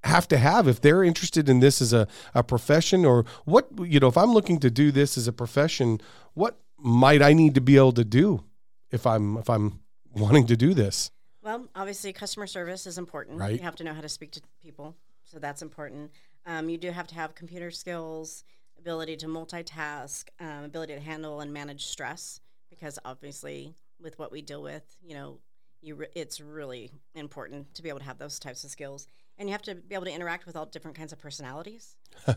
have 0.03 0.27
to 0.29 0.37
have 0.37 0.67
if 0.67 0.81
they're 0.81 1.03
interested 1.03 1.49
in 1.49 1.59
this 1.59 1.81
as 1.81 1.93
a, 1.93 2.07
a 2.33 2.43
profession? 2.43 3.05
Or 3.05 3.25
what 3.45 3.67
you 3.79 3.99
know 3.99 4.07
if 4.07 4.17
i'm 4.17 4.33
looking 4.33 4.59
to 4.59 4.69
do 4.69 4.91
this 4.91 5.17
as 5.17 5.27
a 5.27 5.33
profession 5.33 5.99
what 6.33 6.59
might 6.77 7.21
i 7.21 7.33
need 7.33 7.55
to 7.55 7.61
be 7.61 7.77
able 7.77 7.93
to 7.93 8.05
do 8.05 8.43
if 8.91 9.05
i'm 9.07 9.37
if 9.37 9.49
i'm 9.49 9.79
wanting 10.15 10.47
to 10.47 10.57
do 10.57 10.73
this? 10.73 11.11
Well 11.41 11.67
obviously 11.75 12.13
customer 12.13 12.47
service 12.47 12.87
is 12.87 12.97
important. 12.97 13.39
Right. 13.39 13.53
You 13.53 13.63
have 13.63 13.75
to 13.77 13.83
know 13.83 13.93
how 13.93 14.01
to 14.01 14.09
speak 14.09 14.31
to 14.31 14.41
people 14.61 14.95
so 15.25 15.39
that's 15.39 15.61
important 15.61 16.11
um, 16.47 16.69
you 16.69 16.77
do 16.77 16.91
have 16.91 17.07
to 17.07 17.15
have 17.15 17.35
computer 17.35 17.69
skills, 17.69 18.43
ability 18.79 19.17
to 19.17 19.27
multitask, 19.27 20.29
um, 20.39 20.63
ability 20.63 20.95
to 20.95 21.01
handle 21.01 21.41
and 21.41 21.53
manage 21.53 21.85
stress, 21.85 22.39
because 22.69 22.97
obviously, 23.05 23.73
with 24.01 24.17
what 24.17 24.31
we 24.31 24.41
deal 24.41 24.63
with, 24.63 24.95
you 25.03 25.13
know, 25.13 25.39
you 25.81 25.95
re- 25.95 26.07
it's 26.15 26.39
really 26.39 26.89
important 27.13 27.73
to 27.75 27.83
be 27.83 27.89
able 27.89 27.99
to 27.99 28.05
have 28.05 28.17
those 28.17 28.39
types 28.39 28.63
of 28.63 28.69
skills 28.69 29.07
and 29.37 29.47
you 29.47 29.53
have 29.53 29.61
to 29.63 29.75
be 29.75 29.95
able 29.95 30.05
to 30.05 30.11
interact 30.11 30.45
with 30.45 30.55
all 30.55 30.65
different 30.65 30.97
kinds 30.97 31.13
of 31.13 31.19
personalities. 31.19 31.95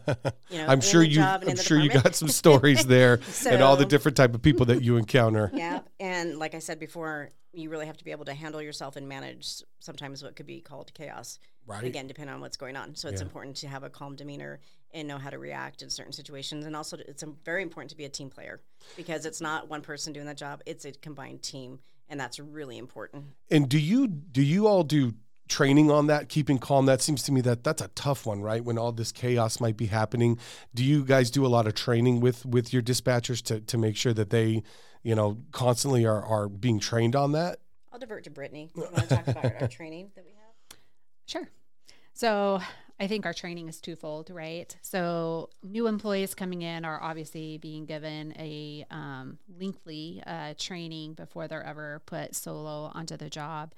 You 0.51 0.59
know, 0.59 0.67
I'm 0.67 0.81
sure 0.81 1.05
you. 1.05 1.23
I'm 1.23 1.41
sure 1.41 1.79
department. 1.79 1.95
you 1.95 2.01
got 2.03 2.17
some 2.17 2.29
stories 2.29 2.85
there, 2.85 3.23
so, 3.23 3.51
and 3.53 3.63
all 3.63 3.77
the 3.77 3.85
different 3.85 4.17
type 4.17 4.35
of 4.35 4.43
people 4.43 4.67
that 4.67 4.83
you 4.83 4.97
encounter. 4.97 5.49
Yeah, 5.61 5.81
and 6.01 6.39
like 6.39 6.57
I 6.57 6.59
said 6.59 6.81
before, 6.81 7.31
you 7.53 7.71
really 7.71 7.87
have 7.87 7.97
to 7.99 8.05
be 8.05 8.11
able 8.11 8.25
to 8.25 8.35
handle 8.35 8.61
yourself 8.61 8.97
and 8.97 9.09
manage 9.09 9.63
sometimes 9.79 10.25
what 10.25 10.35
could 10.35 10.47
be 10.47 10.61
called 10.61 10.93
chaos. 10.93 11.39
Right. 11.67 11.85
Again, 11.85 12.09
depending 12.09 12.35
on 12.35 12.41
what's 12.41 12.57
going 12.57 12.77
on. 12.77 12.97
So 12.97 13.09
it's 13.09 13.21
yeah. 13.21 13.27
important 13.27 13.57
to 13.59 13.69
have 13.69 13.85
a 13.85 13.91
calm 13.91 14.17
demeanor 14.17 14.59
and 14.93 15.07
know 15.07 15.19
how 15.19 15.31
to 15.31 15.39
react 15.39 15.83
in 15.83 15.91
certain 15.91 16.13
situations. 16.13 16.67
And 16.67 16.75
also, 16.75 16.97
it's 17.07 17.23
very 17.45 17.63
important 17.63 17.91
to 17.91 17.97
be 17.97 18.07
a 18.07 18.09
team 18.09 18.29
player 18.29 18.61
because 18.97 19.25
it's 19.25 19.41
not 19.41 19.69
one 19.69 19.83
person 19.83 20.13
doing 20.13 20.27
that 20.27 20.37
job; 20.37 20.63
it's 20.67 20.85
a 20.85 20.91
combined 20.91 21.43
team, 21.43 21.79
and 22.09 22.19
that's 22.19 22.41
really 22.41 22.77
important. 22.77 23.27
And 23.53 23.69
do 23.69 23.79
you 23.79 24.09
do 24.09 24.43
you 24.43 24.67
all 24.67 24.83
do 24.83 25.15
training 25.51 25.91
on 25.91 26.07
that, 26.07 26.31
keeping 26.31 26.59
calm? 26.59 26.87
That 26.87 27.03
seems 27.03 27.23
to 27.25 27.33
me 27.33 27.43
that 27.43 27.65
that's 27.65 27.83
a 27.83 27.89
tough 27.89 28.25
one, 28.25 28.41
right? 28.41 28.65
When 28.65 28.79
all 28.79 28.93
this 28.93 29.13
chaos 29.13 29.61
might 29.61 29.77
be 29.77 29.87
happening, 29.87 30.39
do 30.75 30.83
you 30.83 31.05
guys 31.05 31.31
do 31.31 31.45
a 31.45 31.49
lot 31.49 31.67
of 31.67 31.75
training 31.75 32.21
with 32.21 32.47
with 32.47 32.73
your 32.73 32.83
dispatchers 32.83 33.43
to 33.43 33.61
to 33.61 33.77
make 33.77 33.97
sure 33.97 34.15
that 34.15 34.31
they, 34.31 34.63
you 35.03 35.15
know, 35.15 35.37
constantly 35.53 36.07
are 36.07 36.25
are 36.25 36.49
being 36.49 36.79
trained 36.79 37.15
on 37.15 37.33
that? 37.33 37.59
I'll 37.93 37.99
divert 37.99 38.25
to 38.25 38.31
Brittany. 38.31 38.71
You 38.75 38.83
want 38.83 38.97
to 38.97 39.17
talk 39.17 39.29
about 39.29 39.61
our 39.61 39.69
training 39.81 40.13
that 40.15 40.25
we 40.25 40.31
have? 40.31 40.79
Sure. 41.27 41.49
So 42.15 42.61
I 43.01 43.07
think 43.07 43.25
our 43.25 43.33
training 43.33 43.69
is 43.69 43.81
twofold, 43.81 44.29
right? 44.29 44.77
So 44.83 45.49
new 45.63 45.87
employees 45.87 46.35
coming 46.35 46.61
in 46.61 46.85
are 46.85 47.03
obviously 47.03 47.57
being 47.57 47.87
given 47.87 48.35
a 48.39 48.85
um, 48.91 49.39
lengthy 49.59 50.23
uh, 50.27 50.53
training 50.59 51.15
before 51.15 51.49
they're 51.49 51.65
ever 51.65 52.03
put 52.05 52.37
solo 52.37 52.93
onto 52.95 53.17
the 53.17 53.31
job. 53.31 53.73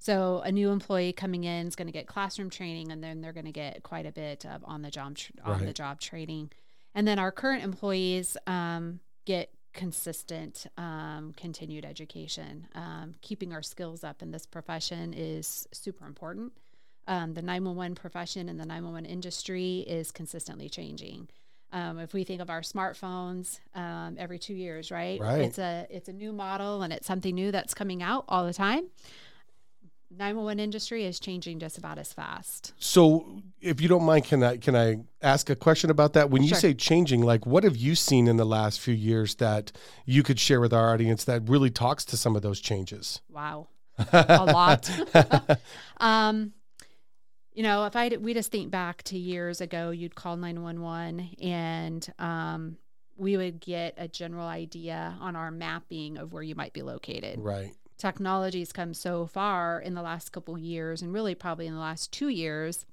So 0.00 0.40
a 0.44 0.50
new 0.50 0.70
employee 0.70 1.12
coming 1.12 1.44
in 1.44 1.66
is 1.66 1.76
going 1.76 1.86
to 1.86 1.92
get 1.92 2.06
classroom 2.06 2.48
training, 2.48 2.90
and 2.90 3.04
then 3.04 3.20
they're 3.20 3.34
going 3.34 3.44
to 3.44 3.52
get 3.52 3.82
quite 3.82 4.06
a 4.06 4.12
bit 4.12 4.46
of 4.46 4.64
on 4.64 4.80
the 4.80 4.90
job 4.90 5.18
on 5.44 5.66
the 5.66 5.74
job 5.74 6.00
training. 6.00 6.50
And 6.94 7.06
then 7.06 7.18
our 7.18 7.30
current 7.30 7.62
employees 7.62 8.36
um, 8.46 9.00
get 9.26 9.50
consistent, 9.74 10.66
um, 10.78 11.34
continued 11.36 11.84
education. 11.84 12.66
Um, 12.74 13.14
keeping 13.20 13.52
our 13.52 13.62
skills 13.62 14.02
up 14.02 14.22
in 14.22 14.30
this 14.30 14.46
profession 14.46 15.12
is 15.12 15.68
super 15.70 16.06
important. 16.06 16.54
Um, 17.06 17.34
the 17.34 17.42
911 17.42 17.94
profession 17.94 18.48
and 18.48 18.58
the 18.58 18.64
911 18.64 19.04
industry 19.04 19.80
is 19.80 20.10
consistently 20.10 20.70
changing. 20.70 21.28
Um, 21.72 21.98
if 21.98 22.14
we 22.14 22.24
think 22.24 22.40
of 22.40 22.48
our 22.48 22.62
smartphones 22.62 23.60
um, 23.74 24.16
every 24.18 24.38
two 24.38 24.54
years, 24.54 24.90
right? 24.90 25.20
Right. 25.20 25.42
It's 25.42 25.58
a 25.58 25.86
it's 25.90 26.08
a 26.08 26.12
new 26.12 26.32
model 26.32 26.82
and 26.82 26.90
it's 26.90 27.06
something 27.06 27.34
new 27.34 27.52
that's 27.52 27.74
coming 27.74 28.02
out 28.02 28.24
all 28.28 28.46
the 28.46 28.54
time. 28.54 28.86
911 30.10 30.58
industry 30.58 31.04
is 31.04 31.20
changing 31.20 31.60
just 31.60 31.78
about 31.78 31.96
as 31.96 32.12
fast. 32.12 32.72
So, 32.78 33.42
if 33.60 33.80
you 33.80 33.88
don't 33.88 34.02
mind, 34.02 34.24
can 34.24 34.42
I 34.42 34.56
can 34.56 34.74
I 34.74 34.98
ask 35.22 35.48
a 35.50 35.56
question 35.56 35.88
about 35.88 36.14
that? 36.14 36.30
When 36.30 36.42
you 36.42 36.48
sure. 36.48 36.58
say 36.58 36.74
changing, 36.74 37.22
like 37.22 37.46
what 37.46 37.62
have 37.62 37.76
you 37.76 37.94
seen 37.94 38.26
in 38.26 38.36
the 38.36 38.44
last 38.44 38.80
few 38.80 38.94
years 38.94 39.36
that 39.36 39.70
you 40.04 40.22
could 40.22 40.40
share 40.40 40.60
with 40.60 40.72
our 40.72 40.92
audience 40.92 41.24
that 41.24 41.48
really 41.48 41.70
talks 41.70 42.04
to 42.06 42.16
some 42.16 42.34
of 42.34 42.42
those 42.42 42.60
changes? 42.60 43.20
Wow, 43.30 43.68
a 44.12 44.44
lot. 44.44 44.90
um, 45.98 46.54
you 47.52 47.62
know, 47.62 47.84
if 47.86 47.94
I 47.94 48.08
we 48.08 48.34
just 48.34 48.50
think 48.50 48.70
back 48.70 49.04
to 49.04 49.18
years 49.18 49.60
ago, 49.60 49.90
you'd 49.90 50.16
call 50.16 50.36
911 50.36 51.36
and 51.40 52.12
um, 52.18 52.78
we 53.16 53.36
would 53.36 53.60
get 53.60 53.94
a 53.96 54.08
general 54.08 54.46
idea 54.46 55.16
on 55.20 55.36
our 55.36 55.52
mapping 55.52 56.18
of 56.18 56.32
where 56.32 56.42
you 56.42 56.56
might 56.56 56.72
be 56.72 56.82
located. 56.82 57.38
Right 57.38 57.74
technology's 58.00 58.72
come 58.72 58.94
so 58.94 59.26
far 59.26 59.80
in 59.80 59.94
the 59.94 60.02
last 60.02 60.32
couple 60.32 60.58
years 60.58 61.02
and 61.02 61.12
really 61.12 61.34
probably 61.34 61.66
in 61.66 61.74
the 61.74 61.80
last 61.80 62.10
2 62.12 62.28
years 62.28 62.86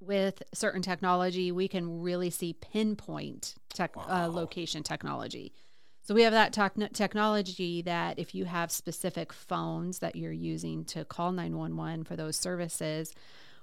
with 0.00 0.42
certain 0.54 0.82
technology 0.82 1.50
we 1.50 1.68
can 1.68 2.00
really 2.00 2.30
see 2.30 2.52
pinpoint 2.54 3.54
tech, 3.74 3.92
uh, 3.96 4.28
location 4.30 4.82
technology. 4.82 5.52
So 6.02 6.14
we 6.14 6.22
have 6.22 6.32
that 6.32 6.52
tech- 6.52 6.92
technology 6.92 7.82
that 7.82 8.18
if 8.18 8.32
you 8.34 8.44
have 8.44 8.70
specific 8.70 9.32
phones 9.32 9.98
that 9.98 10.14
you're 10.14 10.30
using 10.30 10.84
to 10.86 11.04
call 11.04 11.32
911 11.32 12.04
for 12.04 12.14
those 12.14 12.36
services, 12.36 13.12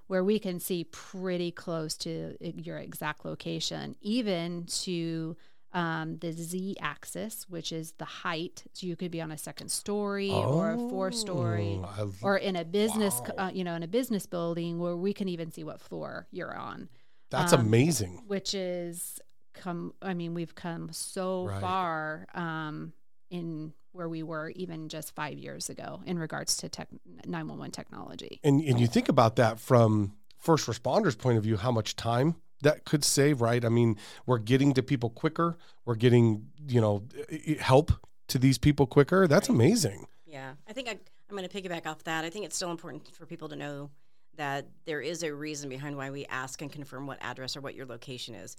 where 0.08 0.26
we 0.26 0.40
can 0.40 0.60
see 0.60 0.84
pretty 0.84 1.52
close 1.52 1.96
to 2.00 2.36
your 2.42 2.78
exact 2.78 3.24
location, 3.24 3.96
even 4.02 4.66
to 4.66 5.38
um, 5.74 6.18
the 6.20 6.32
z 6.32 6.76
axis, 6.80 7.46
which 7.50 7.72
is 7.72 7.94
the 7.94 8.06
height. 8.06 8.64
So 8.74 8.88
you 8.88 8.96
could 8.96 9.12
be 9.12 9.22
on 9.22 9.32
a 9.32 9.38
second 9.38 9.70
story 9.70 10.32
oh, 10.32 10.54
or 10.54 10.72
a 10.72 10.78
four 10.78 11.12
story, 11.12 11.80
or 12.22 12.38
in 12.38 12.56
a 12.56 12.66
business, 12.66 13.20
wow. 13.20 13.48
uh, 13.48 13.52
you 13.54 13.64
know, 13.64 13.76
in 13.76 13.84
a 13.84 13.88
business 13.88 14.26
building 14.26 14.80
where 14.80 14.96
we 14.96 15.14
can 15.14 15.28
even 15.28 15.52
see 15.52 15.64
what 15.64 15.82
floor 15.82 16.28
you're 16.32 16.56
on. 16.56 16.90
That's 17.30 17.54
um, 17.54 17.62
amazing. 17.62 18.24
Which 18.28 18.54
is 18.54 19.20
come 19.54 19.94
i 20.02 20.14
mean 20.14 20.34
we've 20.34 20.56
come 20.56 20.90
so 20.92 21.46
right. 21.46 21.62
far 21.62 22.28
um, 22.34 22.94
in 23.30 23.74
where 23.92 24.10
we 24.10 24.24
were 24.24 24.50
even 24.56 24.90
just 24.90 25.14
five 25.16 25.38
years 25.38 25.70
ago 25.70 26.02
in 26.06 26.18
regards 26.18 26.58
to 26.58 26.70
tech 26.70 26.90
911 27.26 27.72
technology 27.72 28.40
and, 28.44 28.62
and 28.62 28.80
you 28.80 28.88
think 28.88 29.10
about 29.10 29.36
that 29.36 29.60
from 29.60 30.14
first 30.38 30.68
responders 30.68 31.18
point 31.18 31.38
of 31.38 31.44
view 31.44 31.56
how 31.56 31.72
much 31.72 31.96
time 31.96 32.36
that 32.64 32.86
could 32.86 33.04
save 33.04 33.42
right 33.42 33.64
i 33.64 33.70
mean 33.70 33.98
we're 34.26 34.40
getting 34.40 34.74
to 34.74 34.84
people 34.84 35.10
quicker 35.10 35.58
we're 35.86 35.96
getting 35.96 36.46
you 36.68 36.82
know 36.82 37.04
help 37.60 37.92
to 38.28 38.38
these 38.38 38.58
people 38.58 38.86
quicker 38.86 39.28
that's 39.28 39.50
right. 39.50 39.56
amazing 39.56 40.06
yeah 40.26 40.54
i 40.68 40.74
think 40.74 40.88
I, 40.88 40.92
i'm 41.30 41.38
going 41.38 41.48
to 41.48 41.62
piggyback 41.62 41.86
off 41.86 42.04
that 42.06 42.26
i 42.26 42.30
think 42.30 42.46
it's 42.46 42.56
still 42.56 42.72
important 42.72 43.08
for 43.16 43.26
people 43.26 43.50
to 43.50 43.56
know 43.56 43.90
that 44.36 44.68
there 44.86 45.02
is 45.02 45.22
a 45.22 45.34
reason 45.34 45.70
behind 45.70 45.96
why 45.96 46.10
we 46.10 46.26
ask 46.26 46.62
and 46.62 46.72
confirm 46.72 47.06
what 47.06 47.20
address 47.22 47.56
or 47.56 47.62
what 47.62 47.76
your 47.76 47.86
location 47.86 48.34
is 48.34 48.58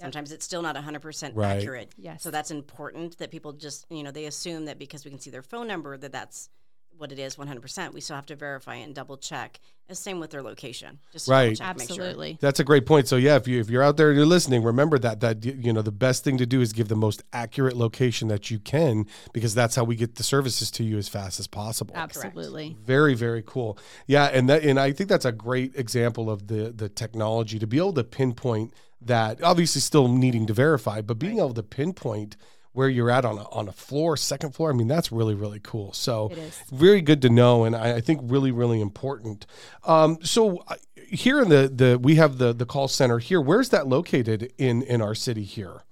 Sometimes 0.00 0.30
yep. 0.30 0.36
it's 0.36 0.44
still 0.44 0.62
not 0.62 0.74
100% 0.74 1.32
right. 1.34 1.58
accurate. 1.58 1.92
Yes. 1.96 2.22
So 2.22 2.30
that's 2.32 2.50
important 2.50 3.16
that 3.18 3.30
people 3.30 3.52
just, 3.52 3.86
you 3.90 4.02
know, 4.02 4.10
they 4.10 4.24
assume 4.24 4.64
that 4.64 4.78
because 4.78 5.04
we 5.04 5.10
can 5.10 5.20
see 5.20 5.30
their 5.30 5.42
phone 5.42 5.68
number 5.68 5.96
that 5.96 6.10
that's 6.10 6.48
what 6.98 7.12
it 7.12 7.18
is 7.18 7.36
100%. 7.36 7.92
We 7.92 8.00
still 8.00 8.16
have 8.16 8.26
to 8.26 8.36
verify 8.36 8.76
and 8.76 8.94
double 8.94 9.16
check. 9.16 9.60
The 9.88 9.94
same 9.94 10.18
with 10.18 10.30
their 10.30 10.42
location. 10.42 10.98
Just 11.12 11.28
right. 11.28 11.54
Check, 11.56 11.66
Absolutely. 11.66 12.32
Sure. 12.32 12.38
That's 12.40 12.58
a 12.58 12.64
great 12.64 12.86
point. 12.86 13.06
So 13.06 13.16
yeah, 13.16 13.36
if 13.36 13.46
you 13.46 13.60
if 13.60 13.68
you're 13.68 13.82
out 13.82 13.98
there 13.98 14.08
and 14.08 14.16
you're 14.16 14.24
listening, 14.24 14.62
remember 14.62 14.98
that 14.98 15.20
that 15.20 15.44
you 15.44 15.74
know 15.74 15.82
the 15.82 15.92
best 15.92 16.24
thing 16.24 16.38
to 16.38 16.46
do 16.46 16.62
is 16.62 16.72
give 16.72 16.88
the 16.88 16.96
most 16.96 17.22
accurate 17.34 17.76
location 17.76 18.28
that 18.28 18.50
you 18.50 18.58
can 18.58 19.06
because 19.34 19.54
that's 19.54 19.76
how 19.76 19.84
we 19.84 19.94
get 19.94 20.14
the 20.14 20.22
services 20.22 20.70
to 20.70 20.84
you 20.84 20.96
as 20.96 21.10
fast 21.10 21.38
as 21.38 21.46
possible. 21.46 21.94
Absolutely. 21.94 22.70
Correct. 22.70 22.86
Very 22.86 23.14
very 23.14 23.42
cool. 23.44 23.78
Yeah, 24.06 24.24
and 24.24 24.48
that 24.48 24.62
and 24.62 24.80
I 24.80 24.92
think 24.92 25.10
that's 25.10 25.26
a 25.26 25.32
great 25.32 25.76
example 25.76 26.30
of 26.30 26.46
the 26.46 26.72
the 26.74 26.88
technology 26.88 27.58
to 27.58 27.66
be 27.66 27.76
able 27.76 27.92
to 27.92 28.04
pinpoint 28.04 28.72
that 29.02 29.42
obviously 29.42 29.82
still 29.82 30.08
needing 30.08 30.46
to 30.46 30.54
verify, 30.54 31.02
but 31.02 31.18
being 31.18 31.38
able 31.38 31.52
to 31.52 31.62
pinpoint 31.62 32.38
where 32.74 32.88
you're 32.88 33.10
at 33.10 33.24
on 33.24 33.38
a, 33.38 33.48
on 33.50 33.68
a 33.68 33.72
floor, 33.72 34.16
second 34.16 34.54
floor. 34.54 34.70
I 34.70 34.74
mean, 34.74 34.88
that's 34.88 35.10
really, 35.10 35.34
really 35.34 35.60
cool. 35.62 35.92
So 35.92 36.30
very 36.70 37.00
good 37.00 37.22
to 37.22 37.30
know. 37.30 37.64
And 37.64 37.74
I, 37.74 37.94
I 37.94 38.00
think 38.00 38.20
really, 38.24 38.50
really 38.50 38.80
important. 38.80 39.46
Um, 39.84 40.18
so 40.22 40.58
uh, 40.68 40.74
here 40.96 41.40
in 41.40 41.48
the, 41.48 41.70
the, 41.72 41.98
we 41.98 42.16
have 42.16 42.38
the, 42.38 42.52
the 42.52 42.66
call 42.66 42.88
center 42.88 43.20
here. 43.20 43.40
Where's 43.40 43.68
that 43.70 43.86
located 43.86 44.52
in, 44.58 44.82
in 44.82 45.00
our 45.00 45.14
city 45.14 45.44
here? 45.44 45.84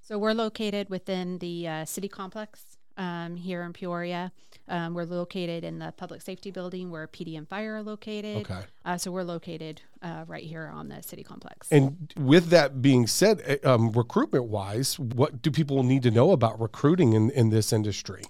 So 0.00 0.18
we're 0.18 0.34
located 0.34 0.88
within 0.88 1.38
the 1.38 1.68
uh, 1.68 1.84
city 1.84 2.08
complex 2.08 2.71
um, 2.96 3.36
here 3.36 3.62
in 3.62 3.72
Peoria. 3.72 4.32
Um, 4.68 4.94
we're 4.94 5.04
located 5.04 5.64
in 5.64 5.78
the 5.78 5.92
public 5.96 6.22
safety 6.22 6.50
building 6.50 6.90
where 6.90 7.06
PD 7.06 7.36
and 7.36 7.48
fire 7.48 7.76
are 7.76 7.82
located. 7.82 8.38
Okay. 8.38 8.60
Uh, 8.84 8.96
so 8.96 9.10
we're 9.10 9.24
located 9.24 9.82
uh, 10.02 10.24
right 10.26 10.44
here 10.44 10.70
on 10.72 10.88
the 10.88 11.02
city 11.02 11.22
complex. 11.22 11.68
And 11.70 12.12
with 12.16 12.46
that 12.48 12.80
being 12.80 13.06
said, 13.06 13.42
eh, 13.44 13.56
um, 13.64 13.90
recruitment 13.92 14.44
wise, 14.44 14.98
what 14.98 15.42
do 15.42 15.50
people 15.50 15.82
need 15.82 16.02
to 16.04 16.10
know 16.10 16.30
about 16.30 16.60
recruiting 16.60 17.12
in, 17.12 17.30
in 17.30 17.50
this 17.50 17.72
industry? 17.72 18.22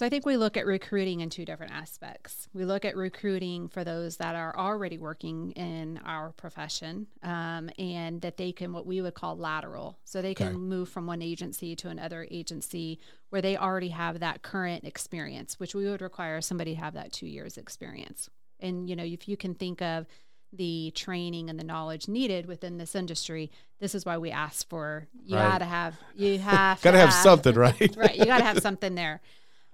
So 0.00 0.06
I 0.06 0.08
think 0.08 0.24
we 0.24 0.38
look 0.38 0.56
at 0.56 0.64
recruiting 0.64 1.20
in 1.20 1.28
two 1.28 1.44
different 1.44 1.74
aspects. 1.74 2.48
We 2.54 2.64
look 2.64 2.86
at 2.86 2.96
recruiting 2.96 3.68
for 3.68 3.84
those 3.84 4.16
that 4.16 4.34
are 4.34 4.56
already 4.56 4.96
working 4.96 5.50
in 5.50 6.00
our 6.06 6.32
profession 6.38 7.06
um, 7.22 7.68
and 7.78 8.22
that 8.22 8.38
they 8.38 8.50
can, 8.50 8.72
what 8.72 8.86
we 8.86 9.02
would 9.02 9.12
call 9.12 9.36
lateral. 9.36 9.98
So 10.06 10.22
they 10.22 10.32
can 10.32 10.46
okay. 10.46 10.56
move 10.56 10.88
from 10.88 11.06
one 11.06 11.20
agency 11.20 11.76
to 11.76 11.90
another 11.90 12.26
agency 12.30 12.98
where 13.28 13.42
they 13.42 13.58
already 13.58 13.90
have 13.90 14.20
that 14.20 14.40
current 14.40 14.84
experience, 14.84 15.60
which 15.60 15.74
we 15.74 15.84
would 15.84 16.00
require 16.00 16.40
somebody 16.40 16.76
to 16.76 16.80
have 16.80 16.94
that 16.94 17.12
two 17.12 17.26
years 17.26 17.58
experience. 17.58 18.30
And, 18.58 18.88
you 18.88 18.96
know, 18.96 19.04
if 19.04 19.28
you 19.28 19.36
can 19.36 19.54
think 19.54 19.82
of 19.82 20.06
the 20.52 20.92
training 20.94 21.50
and 21.50 21.58
the 21.58 21.64
knowledge 21.64 22.08
needed 22.08 22.46
within 22.46 22.78
this 22.78 22.94
industry. 22.94 23.50
This 23.78 23.94
is 23.94 24.04
why 24.04 24.18
we 24.18 24.32
ask 24.32 24.68
for 24.68 25.06
you 25.24 25.36
right. 25.36 25.48
gotta 25.48 25.64
have 25.64 25.94
you 26.16 26.38
have 26.40 26.82
gotta 26.82 26.98
have, 26.98 27.10
have, 27.10 27.22
something, 27.22 27.54
right? 27.54 27.96
right. 27.96 28.16
You 28.16 28.24
gotta 28.24 28.42
have 28.42 28.58
something 28.58 28.96
there. 28.96 29.20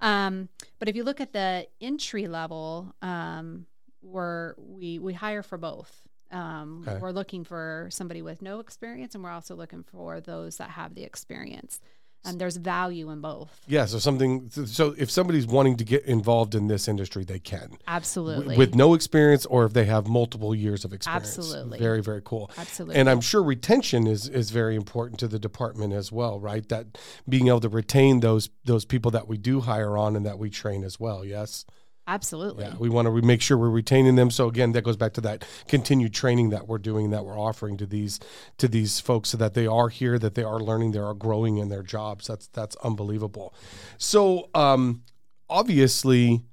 Um, 0.01 0.49
but 0.79 0.89
if 0.89 0.97
you 0.97 1.05
look 1.05 1.21
at 1.21 1.33
the 1.33 1.67
entry 1.81 2.29
level, 2.29 2.95
um, 3.03 3.67
we're, 4.03 4.55
we 4.59 4.99
we 4.99 5.13
hire 5.13 5.43
for 5.43 5.59
both. 5.59 6.03
Um, 6.31 6.85
okay. 6.87 6.99
We're 6.99 7.13
looking 7.13 7.45
for 7.45 7.89
somebody 7.91 8.21
with 8.23 8.43
no 8.43 8.61
experience, 8.61 9.15
and 9.15 9.23
we're 9.23 9.31
also 9.31 9.55
looking 9.55 9.83
for 9.85 10.21
those 10.21 10.57
that 10.57 10.71
have 10.71 10.95
the 10.95 11.05
experience 11.05 11.81
and 12.27 12.41
there's 12.41 12.57
value 12.57 13.11
in 13.11 13.21
both. 13.21 13.61
Yeah, 13.67 13.87
so 13.87 13.99
something 13.99 14.51
so 14.51 14.95
if 14.99 15.11
somebody's 15.11 15.47
wanting 15.47 15.77
to 15.77 15.85
get 15.85 16.05
involved 16.05 16.55
in 16.55 16.69
this 16.69 16.89
industry, 16.89 17.25
they 17.25 17.39
can. 17.39 17.77
Absolutely. 17.87 18.57
with 18.57 18.75
no 18.75 18.95
experience 18.95 19.47
or 19.47 19.65
if 19.65 19.73
they 19.73 19.85
have 19.85 20.07
multiple 20.09 20.55
years 20.55 20.85
of 20.85 20.93
experience. 20.93 21.39
Absolutely. 21.39 21.79
Very 21.79 22.03
very 22.03 22.23
cool. 22.25 22.51
Absolutely. 22.57 22.97
And 22.97 23.09
I'm 23.09 23.21
sure 23.21 23.43
retention 23.43 24.07
is 24.07 24.29
is 24.29 24.51
very 24.51 24.77
important 24.77 25.21
to 25.21 25.29
the 25.29 25.39
department 25.39 25.93
as 25.93 26.11
well, 26.13 26.41
right? 26.41 26.69
That 26.69 26.99
being 27.29 27.49
able 27.49 27.61
to 27.61 27.69
retain 27.69 28.21
those 28.21 28.51
those 28.65 28.85
people 28.85 29.11
that 29.13 29.29
we 29.29 29.39
do 29.39 29.61
hire 29.61 29.97
on 29.97 30.17
and 30.17 30.27
that 30.27 30.39
we 30.39 30.51
train 30.51 30.85
as 30.85 30.99
well. 31.01 31.25
Yes. 31.25 31.65
Absolutely. 32.09 32.65
Yeah, 32.65 32.75
we 32.79 32.89
want 32.89 33.07
to 33.07 33.23
make 33.23 33.43
sure 33.43 33.59
we're 33.59 33.69
retaining 33.69 34.15
them. 34.15 34.31
So 34.31 34.47
again, 34.47 34.73
that 34.73 34.83
goes 34.83 34.97
back 34.97 35.13
to 35.15 35.21
that 35.23 35.45
continued 35.67 36.15
training 36.15 36.51
that 36.51 36.69
we're 36.69 36.79
doing, 36.79 37.11
that 37.11 37.25
we're 37.25 37.39
offering 37.39 37.77
to 37.79 37.87
these 37.87 38.21
to 38.59 38.69
these 38.69 39.01
folks, 39.01 39.31
so 39.31 39.37
that 39.39 39.55
they 39.55 39.67
are 39.67 39.89
here, 39.89 40.19
that 40.19 40.37
they 40.37 40.45
are 40.45 40.61
learning, 40.61 40.93
they 40.93 41.01
are 41.01 41.15
growing 41.15 41.59
in 41.59 41.69
their 41.69 41.83
jobs. 41.83 42.29
That's 42.29 42.47
that's 42.49 42.77
unbelievable. 42.77 43.55
So 43.99 44.51
um, 44.55 45.03
obviously, 45.51 46.45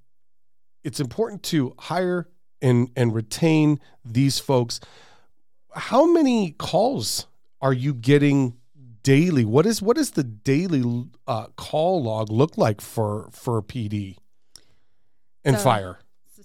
it's 0.84 1.00
important 1.00 1.44
to 1.44 1.76
hire 1.78 2.28
and 2.62 2.90
and 2.96 3.14
retain 3.14 3.80
these 4.04 4.40
folks. 4.40 4.80
How 5.76 6.12
many 6.12 6.52
calls 6.52 7.28
are 7.62 7.74
you 7.74 7.94
getting 7.94 8.56
daily? 9.04 9.46
What 9.46 9.68
is 9.68 9.84
what 9.84 10.00
is 10.00 10.12
the 10.12 10.24
daily 10.24 11.06
uh, 11.28 11.48
call 11.58 12.02
log 12.02 12.32
look 12.32 12.58
like 12.58 12.82
for 12.82 13.30
for 13.32 13.62
PD? 13.62 14.18
And 15.46 15.58
so, 15.58 15.64
fire. 15.64 15.98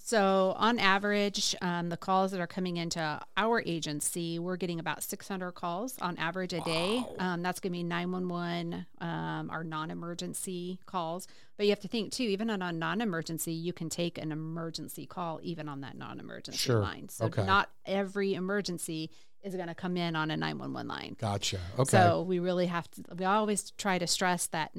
So, 0.09 0.55
on 0.57 0.79
average, 0.79 1.55
um, 1.61 1.89
the 1.89 1.97
calls 1.97 2.31
that 2.31 2.39
are 2.39 2.47
coming 2.47 2.77
into 2.77 3.19
our 3.37 3.61
agency, 3.65 4.39
we're 4.39 4.55
getting 4.55 4.79
about 4.79 5.03
600 5.03 5.51
calls 5.51 5.97
on 5.99 6.17
average 6.17 6.53
a 6.53 6.61
day. 6.61 7.03
Wow. 7.19 7.33
Um, 7.33 7.41
that's 7.43 7.59
going 7.59 7.73
to 7.73 7.77
be 7.77 7.83
911, 7.83 8.85
um, 9.01 9.49
our 9.49 9.63
non 9.63 9.91
emergency 9.91 10.79
calls. 10.85 11.27
But 11.57 11.65
you 11.65 11.71
have 11.71 11.79
to 11.81 11.87
think 11.87 12.11
too, 12.11 12.23
even 12.23 12.49
on 12.49 12.61
a 12.61 12.71
non 12.71 13.01
emergency, 13.01 13.51
you 13.51 13.73
can 13.73 13.89
take 13.89 14.17
an 14.17 14.31
emergency 14.31 15.05
call 15.05 15.39
even 15.43 15.67
on 15.67 15.81
that 15.81 15.97
non 15.97 16.19
emergency 16.19 16.57
sure. 16.57 16.79
line. 16.79 17.09
So, 17.09 17.25
okay. 17.25 17.45
not 17.45 17.69
every 17.85 18.33
emergency 18.33 19.11
is 19.43 19.55
going 19.55 19.67
to 19.67 19.75
come 19.75 19.95
in 19.95 20.15
on 20.15 20.31
a 20.31 20.37
911 20.37 20.87
line. 20.87 21.17
Gotcha. 21.19 21.59
Okay. 21.77 21.89
So, 21.89 22.21
we 22.21 22.39
really 22.39 22.67
have 22.67 22.89
to, 22.91 23.03
we 23.15 23.25
always 23.25 23.71
try 23.71 23.97
to 23.97 24.07
stress 24.07 24.47
that 24.47 24.71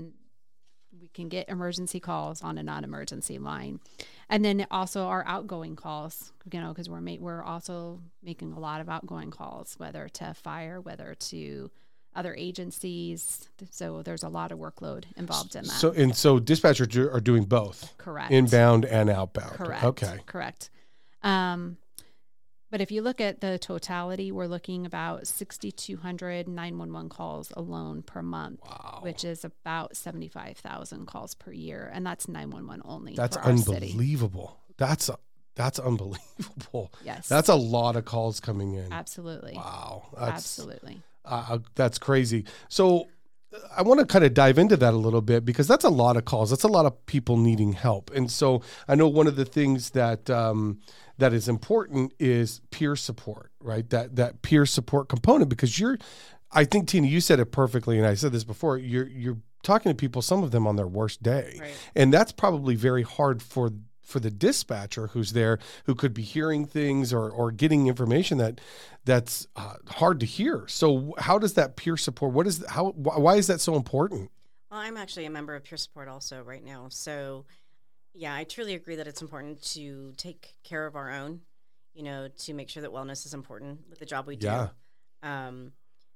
we 0.98 1.08
can 1.08 1.28
get 1.28 1.48
emergency 1.48 2.00
calls 2.00 2.42
on 2.42 2.58
a 2.58 2.62
non-emergency 2.62 3.38
line. 3.38 3.80
And 4.28 4.44
then 4.44 4.66
also 4.70 5.06
our 5.06 5.24
outgoing 5.26 5.76
calls 5.76 6.32
you 6.50 6.60
know 6.60 6.68
because 6.68 6.88
we're 6.88 7.00
ma- 7.00 7.16
we're 7.18 7.42
also 7.42 8.00
making 8.22 8.52
a 8.52 8.60
lot 8.60 8.80
of 8.80 8.88
outgoing 8.88 9.30
calls 9.30 9.74
whether 9.78 10.08
to 10.08 10.34
fire 10.34 10.80
whether 10.80 11.14
to 11.14 11.70
other 12.14 12.34
agencies. 12.36 13.48
So 13.70 14.02
there's 14.02 14.24
a 14.24 14.28
lot 14.28 14.50
of 14.52 14.58
workload 14.58 15.04
involved 15.16 15.54
in 15.54 15.64
that. 15.64 15.72
So 15.72 15.92
and 15.92 16.14
so 16.16 16.38
dispatchers 16.40 16.96
are 16.96 17.20
doing 17.20 17.44
both? 17.44 17.96
Correct. 17.98 18.32
Inbound 18.32 18.84
and 18.84 19.08
outbound. 19.10 19.52
Correct. 19.54 19.84
Okay. 19.84 20.18
Correct. 20.26 20.70
Um, 21.22 21.76
but 22.70 22.80
if 22.80 22.92
you 22.92 23.02
look 23.02 23.20
at 23.20 23.40
the 23.40 23.58
totality, 23.58 24.30
we're 24.30 24.46
looking 24.46 24.86
about 24.86 25.26
6,200 25.26 26.48
911 26.48 27.08
calls 27.08 27.52
alone 27.56 28.02
per 28.02 28.22
month, 28.22 28.60
wow. 28.64 29.00
which 29.02 29.24
is 29.24 29.44
about 29.44 29.96
75,000 29.96 31.06
calls 31.06 31.34
per 31.34 31.52
year. 31.52 31.90
And 31.92 32.06
that's 32.06 32.28
911 32.28 32.82
only. 32.84 33.14
That's 33.14 33.36
unbelievable. 33.36 34.60
That's 34.76 35.08
a, 35.08 35.18
that's 35.56 35.78
unbelievable. 35.78 36.92
Yes. 37.04 37.28
That's 37.28 37.48
a 37.48 37.54
lot 37.54 37.96
of 37.96 38.04
calls 38.04 38.40
coming 38.40 38.74
in. 38.74 38.92
Absolutely. 38.92 39.54
Wow. 39.56 40.04
That's, 40.16 40.32
Absolutely. 40.32 41.02
Uh, 41.24 41.46
uh, 41.48 41.58
that's 41.74 41.98
crazy. 41.98 42.44
So 42.68 43.08
I 43.76 43.82
want 43.82 44.00
to 44.00 44.06
kind 44.06 44.24
of 44.24 44.32
dive 44.32 44.58
into 44.58 44.76
that 44.76 44.94
a 44.94 44.96
little 44.96 45.20
bit 45.20 45.44
because 45.44 45.66
that's 45.66 45.84
a 45.84 45.90
lot 45.90 46.16
of 46.16 46.24
calls. 46.24 46.50
That's 46.50 46.62
a 46.62 46.68
lot 46.68 46.86
of 46.86 47.04
people 47.06 47.36
needing 47.36 47.72
help, 47.72 48.10
and 48.14 48.30
so 48.30 48.62
I 48.86 48.94
know 48.94 49.08
one 49.08 49.26
of 49.26 49.36
the 49.36 49.44
things 49.44 49.90
that 49.90 50.30
um, 50.30 50.80
that 51.20 51.32
is 51.32 51.48
important 51.48 52.12
is 52.18 52.60
peer 52.70 52.96
support, 52.96 53.52
right? 53.60 53.88
That 53.90 54.16
that 54.16 54.42
peer 54.42 54.66
support 54.66 55.08
component 55.08 55.48
because 55.48 55.78
you're, 55.78 55.98
I 56.52 56.64
think 56.64 56.88
Tina, 56.88 57.06
you 57.06 57.20
said 57.20 57.38
it 57.40 57.46
perfectly, 57.52 57.96
and 57.98 58.06
I 58.06 58.14
said 58.14 58.32
this 58.32 58.44
before. 58.44 58.76
You're 58.78 59.06
you're 59.06 59.38
talking 59.62 59.90
to 59.90 59.96
people, 59.96 60.22
some 60.22 60.42
of 60.42 60.50
them 60.50 60.66
on 60.66 60.76
their 60.76 60.86
worst 60.86 61.22
day, 61.22 61.56
Right. 61.60 61.70
and 61.94 62.12
that's 62.12 62.32
probably 62.32 62.74
very 62.74 63.02
hard 63.02 63.42
for 63.42 63.70
for 64.02 64.18
the 64.18 64.30
dispatcher 64.30 65.06
who's 65.08 65.32
there 65.34 65.60
who 65.84 65.94
could 65.94 66.12
be 66.12 66.22
hearing 66.22 66.66
things 66.66 67.12
or 67.12 67.30
or 67.30 67.52
getting 67.52 67.86
information 67.86 68.38
that 68.38 68.60
that's 69.04 69.46
uh, 69.56 69.74
hard 69.88 70.18
to 70.20 70.26
hear. 70.26 70.64
So 70.66 71.14
how 71.18 71.38
does 71.38 71.54
that 71.54 71.76
peer 71.76 71.96
support? 71.96 72.32
What 72.32 72.46
is 72.46 72.64
how 72.68 72.90
why 72.92 73.36
is 73.36 73.46
that 73.46 73.60
so 73.60 73.76
important? 73.76 74.30
Well, 74.70 74.80
I'm 74.80 74.96
actually 74.96 75.26
a 75.26 75.30
member 75.30 75.56
of 75.56 75.64
Peer 75.64 75.76
Support 75.76 76.06
also 76.06 76.42
right 76.42 76.64
now. 76.64 76.86
So, 76.90 77.44
yeah, 78.14 78.34
I 78.34 78.44
truly 78.44 78.74
agree 78.74 78.96
that 78.96 79.06
it's 79.06 79.22
important 79.22 79.62
to 79.74 80.12
take 80.16 80.54
care 80.64 80.86
of 80.86 80.96
our 80.96 81.10
own, 81.10 81.40
you 81.94 82.02
know, 82.02 82.28
to 82.38 82.54
make 82.54 82.68
sure 82.68 82.82
that 82.82 82.92
wellness 82.92 83.26
is 83.26 83.34
important 83.34 83.80
with 83.88 83.98
the 83.98 84.06
job 84.06 84.26
we 84.26 84.36
do. 84.36 84.46
Yeah. 84.46 84.68
Um, 85.22 85.72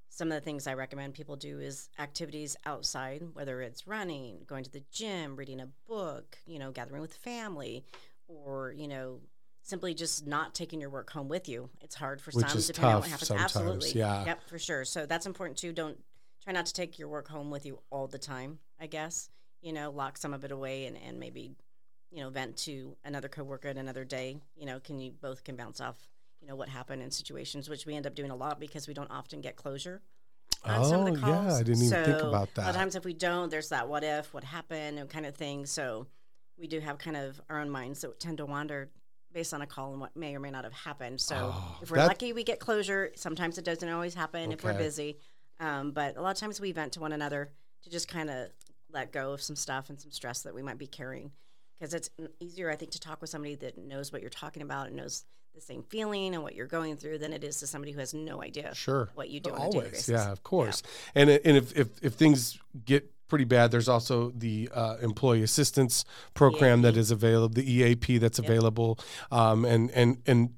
some 0.09 0.29
of 0.29 0.35
the 0.35 0.41
things 0.41 0.67
I 0.67 0.75
recommend 0.75 1.15
people 1.15 1.35
do 1.37 1.59
is 1.59 1.89
activities 1.99 2.57
outside, 2.65 3.23
whether 3.33 3.61
it's 3.61 3.87
running, 3.87 4.43
going 4.47 4.63
to 4.65 4.71
the 4.71 4.85
gym, 4.93 5.35
reading 5.35 5.61
a 5.61 5.69
book, 5.89 6.39
you 6.47 6.59
know, 6.59 6.71
gathering 6.71 7.03
with 7.03 7.15
family, 7.15 7.85
or, 8.29 8.73
you 8.77 8.87
know, 8.87 9.21
simply 9.63 9.93
just 9.93 10.27
not 10.27 10.55
taking 10.55 10.81
your 10.81 10.91
work 10.91 11.11
home 11.11 11.29
with 11.29 11.49
you. 11.49 11.69
It's 11.81 11.95
hard 11.97 12.21
for 12.21 12.31
Which 12.31 12.47
some, 12.49 12.59
is 12.59 12.69
depending 12.69 12.95
on 12.95 13.01
what 13.01 13.11
tough 13.11 13.11
happens. 13.11 13.29
sometimes, 13.29 13.57
Absolutely. 13.57 14.01
yeah. 14.01 14.25
Yep, 14.27 14.49
for 14.49 14.59
sure. 14.59 14.85
So 14.85 15.05
that's 15.07 15.27
important 15.27 15.59
too. 15.59 15.73
Don't 15.73 15.99
try 16.43 16.53
not 16.53 16.67
to 16.67 16.73
take 16.73 16.99
your 16.99 17.09
work 17.09 17.29
home 17.29 17.51
with 17.51 17.67
you 17.67 17.81
all 17.91 18.07
the 18.07 18.19
time, 18.19 18.59
I 18.81 18.87
guess. 18.87 19.31
You 19.63 19.73
know, 19.73 19.91
lock 19.91 20.17
some 20.19 20.33
of 20.35 20.45
it 20.45 20.53
away 20.53 20.87
and, 20.87 20.97
and 20.97 21.19
maybe, 21.19 21.57
you 22.15 22.21
know, 22.23 22.31
vent 22.31 22.57
to 22.57 22.97
another 23.05 23.29
coworker 23.29 23.67
at 23.69 23.77
another 23.77 24.05
day. 24.05 24.37
You 24.57 24.67
know, 24.67 24.79
can 24.79 25.01
you 25.01 25.13
both 25.21 25.43
can 25.43 25.57
bounce 25.57 25.81
off, 25.81 25.97
you 26.41 26.47
know, 26.47 26.55
what 26.55 26.69
happened 26.69 27.03
in 27.03 27.11
situations, 27.11 27.69
which 27.69 27.87
we 27.87 27.95
end 27.97 28.07
up 28.07 28.15
doing 28.15 28.31
a 28.31 28.37
lot 28.37 28.61
because 28.61 28.87
we 28.87 28.95
don't 28.95 29.11
often 29.11 29.41
get 29.41 29.57
closure 29.57 30.01
on 30.65 30.85
some 30.85 31.01
of 31.07 31.09
Oh, 31.09 31.17
the 31.17 31.21
yeah. 31.27 31.55
I 31.57 31.63
didn't 31.65 31.83
even 31.83 32.05
think 32.05 32.19
So, 32.21 32.29
about 32.29 32.31
A 32.31 32.31
lot 32.31 32.49
of 32.49 32.55
that. 32.55 32.75
times 32.77 32.95
if 32.95 33.05
we 33.05 33.15
don't, 33.15 33.51
there's 33.51 33.71
that 33.71 33.89
what 33.89 34.05
if, 34.05 34.33
what 34.33 34.45
happened, 34.45 35.01
and 35.01 35.11
kind 35.11 35.27
of 35.27 35.35
thing. 35.35 35.67
So 35.67 36.07
we 36.57 36.69
do 36.69 36.79
have 36.79 36.99
kind 36.99 37.17
of 37.17 37.41
our 37.51 37.59
own 37.59 37.69
minds 37.69 38.01
that 38.03 38.21
tend 38.21 38.39
to 38.39 38.47
wander 38.47 38.91
based 39.33 39.53
on 39.53 39.61
a 39.63 39.67
call 39.67 39.91
and 39.91 40.01
what 40.01 40.17
may 40.17 40.37
or 40.37 40.41
may 40.41 40.51
not 40.53 40.63
have 40.63 40.73
happened. 40.73 41.21
So 41.21 41.35
Oh, 41.53 41.79
if 41.83 41.91
we're 41.91 41.97
that- 41.97 42.07
lucky, 42.07 42.33
we 42.33 42.45
get 42.45 42.61
closure. 42.61 43.11
Sometimes 43.17 43.59
it 43.59 43.65
doesn't 43.65 43.89
always 43.89 44.15
happen 44.15 44.53
if 44.53 44.63
we're 44.63 44.75
busy. 44.79 45.19
Um, 45.59 45.91
but 45.91 46.17
a 46.17 46.23
lot 46.23 46.31
of 46.31 46.37
times 46.39 46.61
we 46.61 46.71
vent 46.71 46.93
to 46.93 47.01
one 47.01 47.13
another 47.13 47.51
to 47.83 47.91
just 47.91 48.07
kind 48.07 48.31
of 48.31 48.51
let 48.93 49.11
go 49.11 49.33
of 49.33 49.43
some 49.43 49.57
stuff 49.57 49.91
and 49.91 50.01
some 50.01 50.13
stress 50.13 50.43
that 50.43 50.55
we 50.55 50.63
might 50.63 50.79
be 50.79 50.87
carrying. 50.87 51.33
Because 51.79 51.95
it's 51.95 52.11
easier, 52.41 52.71
I 52.71 52.77
think, 52.77 52.93
to 52.93 53.01
talk 53.01 53.21
with 53.21 53.31
somebody 53.31 53.57
that 53.57 53.77
knows 53.79 54.13
what 54.13 54.21
you're 54.21 54.31
talking 54.31 54.63
about 54.63 54.87
and 54.89 54.97
knows 54.97 55.25
the 55.55 55.61
same 55.61 55.83
feeling 55.85 56.35
and 56.35 56.43
what 56.43 56.55
you're 56.55 56.67
going 56.67 56.97
through 56.97 57.19
than 57.19 57.33
it 57.33 57.45
is 57.45 57.59
to 57.61 57.67
somebody 57.67 57.93
who 57.93 58.01
has 58.01 58.13
no 58.15 58.43
idea 58.43 58.75
Sure. 58.75 59.09
what 59.15 59.29
you 59.31 59.39
do 59.41 59.51
on 59.51 59.57
a 59.57 59.59
daily 59.71 59.75
Always, 59.77 59.91
basis. 59.91 60.09
yeah, 60.09 60.33
of 60.33 60.43
course. 60.43 60.83
And 61.15 61.31
and 61.31 61.57
if, 61.57 61.77
if 61.77 61.89
if 62.03 62.15
things 62.15 62.59
get 62.85 63.11
pretty 63.29 63.45
bad, 63.45 63.71
there's 63.71 63.89
also 63.89 64.31
the 64.37 64.69
uh, 64.75 64.97
employee 65.01 65.43
assistance 65.43 66.05
program 66.35 66.83
that 66.83 66.95
EAP. 66.95 67.01
is 67.01 67.11
available, 67.11 67.55
the 67.55 67.73
EAP 67.73 68.19
that's 68.19 68.39
Yep. 68.39 68.49
available, 68.49 68.99
um, 69.31 69.65
and 69.65 69.91
and 69.93 70.19
and. 70.27 70.55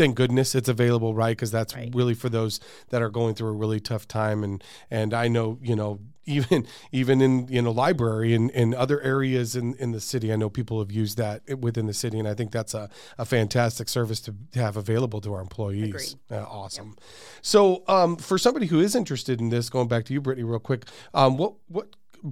Thank 0.00 0.16
goodness 0.16 0.54
it's 0.54 0.68
available, 0.70 1.12
right? 1.14 1.36
Because 1.36 1.50
that's 1.50 1.76
Right. 1.76 1.94
really 1.94 2.14
for 2.14 2.30
those 2.30 2.58
that 2.88 3.02
are 3.02 3.10
going 3.10 3.34
through 3.34 3.50
a 3.50 3.52
really 3.52 3.80
tough 3.80 4.08
time, 4.08 4.42
and 4.42 4.64
and 4.90 5.12
I 5.12 5.28
know 5.28 5.58
you 5.62 5.76
know 5.76 6.00
even 6.24 6.66
even 6.90 7.20
in 7.20 7.48
you 7.48 7.60
know 7.60 7.70
library 7.70 8.32
and, 8.32 8.50
and 8.52 8.74
other 8.74 8.98
areas 9.02 9.54
in, 9.56 9.74
in 9.74 9.92
the 9.92 10.00
city, 10.00 10.32
I 10.32 10.36
know 10.36 10.48
people 10.48 10.78
have 10.78 10.90
used 10.90 11.18
that 11.18 11.42
within 11.58 11.84
the 11.84 11.92
city, 11.92 12.18
and 12.18 12.26
I 12.26 12.32
think 12.32 12.50
that's 12.50 12.72
a, 12.72 12.88
a 13.18 13.26
fantastic 13.26 13.90
service 13.90 14.20
to 14.22 14.34
have 14.54 14.78
available 14.78 15.20
to 15.20 15.34
our 15.34 15.42
employees. 15.42 16.16
Uh, 16.30 16.44
awesome. 16.48 16.96
So, 17.42 17.82
um, 17.86 18.16
for 18.16 18.38
somebody 18.38 18.68
who 18.68 18.80
is 18.80 18.94
interested 18.94 19.38
in 19.38 19.50
this, 19.50 19.68
going 19.68 19.88
back 19.88 20.06
to 20.06 20.14
you, 20.14 20.22
Brittany, 20.22 20.44
real 20.44 20.60
quick, 20.60 20.86
um, 21.12 21.36
what 21.36 21.56
what 21.68 21.88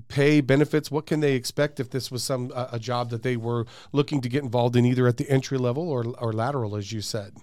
pay 0.08 0.40
benefits? 0.40 0.90
What 0.90 1.06
can 1.06 1.20
they 1.20 1.34
expect 1.34 1.80
if 1.80 1.90
this 1.90 2.10
was 2.10 2.22
some 2.22 2.50
a, 2.54 2.68
a 2.72 2.78
job 2.78 3.10
that 3.10 3.22
they 3.22 3.36
were 3.36 3.66
looking 3.92 4.20
to 4.22 4.28
get 4.28 4.42
involved 4.42 4.76
in, 4.76 4.84
either 4.84 5.06
at 5.06 5.16
the 5.16 5.28
entry 5.30 5.58
level 5.58 5.88
or 5.88 6.04
or 6.18 6.32
lateral, 6.32 6.76
as 6.76 6.92
you 6.92 7.00
said? 7.00 7.36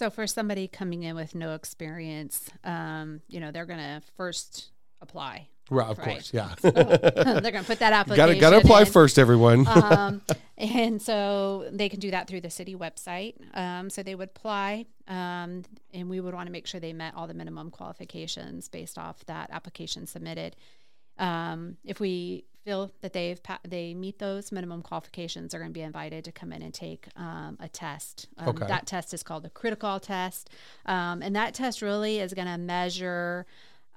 So 0.00 0.08
for 0.08 0.26
somebody 0.26 0.66
coming 0.66 1.02
in 1.02 1.14
with 1.14 1.34
no 1.34 1.52
experience, 1.52 2.48
um, 2.64 3.20
you 3.28 3.38
know, 3.38 3.50
they're 3.50 3.66
going 3.66 3.80
to 3.80 4.00
first 4.16 4.70
apply. 5.02 5.48
Right, 5.68 5.88
of 5.90 5.98
Right. 5.98 6.08
course, 6.14 6.32
yeah. 6.32 6.54
they're 6.62 6.72
going 6.72 7.42
to 7.42 7.64
put 7.64 7.80
that 7.80 7.90
Got 7.90 7.92
application. 7.92 8.34
to 8.34 8.40
got 8.40 8.50
to 8.50 8.56
apply 8.56 8.80
in. 8.80 8.86
first, 8.86 9.18
everyone. 9.18 9.66
um, 9.68 10.22
and 10.56 11.02
so 11.02 11.68
they 11.70 11.90
can 11.90 12.00
do 12.00 12.12
that 12.12 12.28
through 12.28 12.40
the 12.40 12.48
city 12.48 12.74
website. 12.74 13.34
Um, 13.54 13.90
so 13.90 14.02
they 14.02 14.14
would 14.14 14.30
apply, 14.30 14.86
um, 15.06 15.64
and 15.92 16.08
we 16.08 16.18
would 16.18 16.32
want 16.32 16.46
to 16.46 16.50
make 16.52 16.66
sure 16.66 16.80
they 16.80 16.94
met 16.94 17.14
all 17.14 17.26
the 17.26 17.34
minimum 17.34 17.70
qualifications 17.70 18.68
based 18.68 18.96
off 18.96 19.22
that 19.26 19.50
application 19.52 20.06
submitted. 20.06 20.56
Um, 21.18 21.76
if 21.84 22.00
we 22.00 22.44
feel 22.64 22.92
that 23.00 23.12
they've 23.12 23.42
pa- 23.42 23.60
they 23.66 23.94
meet 23.94 24.18
those 24.18 24.52
minimum 24.52 24.82
qualifications, 24.82 25.50
they're 25.50 25.60
going 25.60 25.70
to 25.72 25.78
be 25.78 25.82
invited 25.82 26.24
to 26.24 26.32
come 26.32 26.52
in 26.52 26.62
and 26.62 26.74
take 26.74 27.08
um, 27.16 27.56
a 27.60 27.68
test. 27.68 28.28
Um, 28.38 28.48
Okay. 28.48 28.66
That 28.66 28.86
test 28.86 29.14
is 29.14 29.22
called 29.22 29.42
the 29.42 29.50
critical 29.50 29.98
test, 30.00 30.50
um, 30.86 31.22
and 31.22 31.34
that 31.36 31.54
test 31.54 31.82
really 31.82 32.18
is 32.18 32.34
going 32.34 32.48
to 32.48 32.58
measure. 32.58 33.46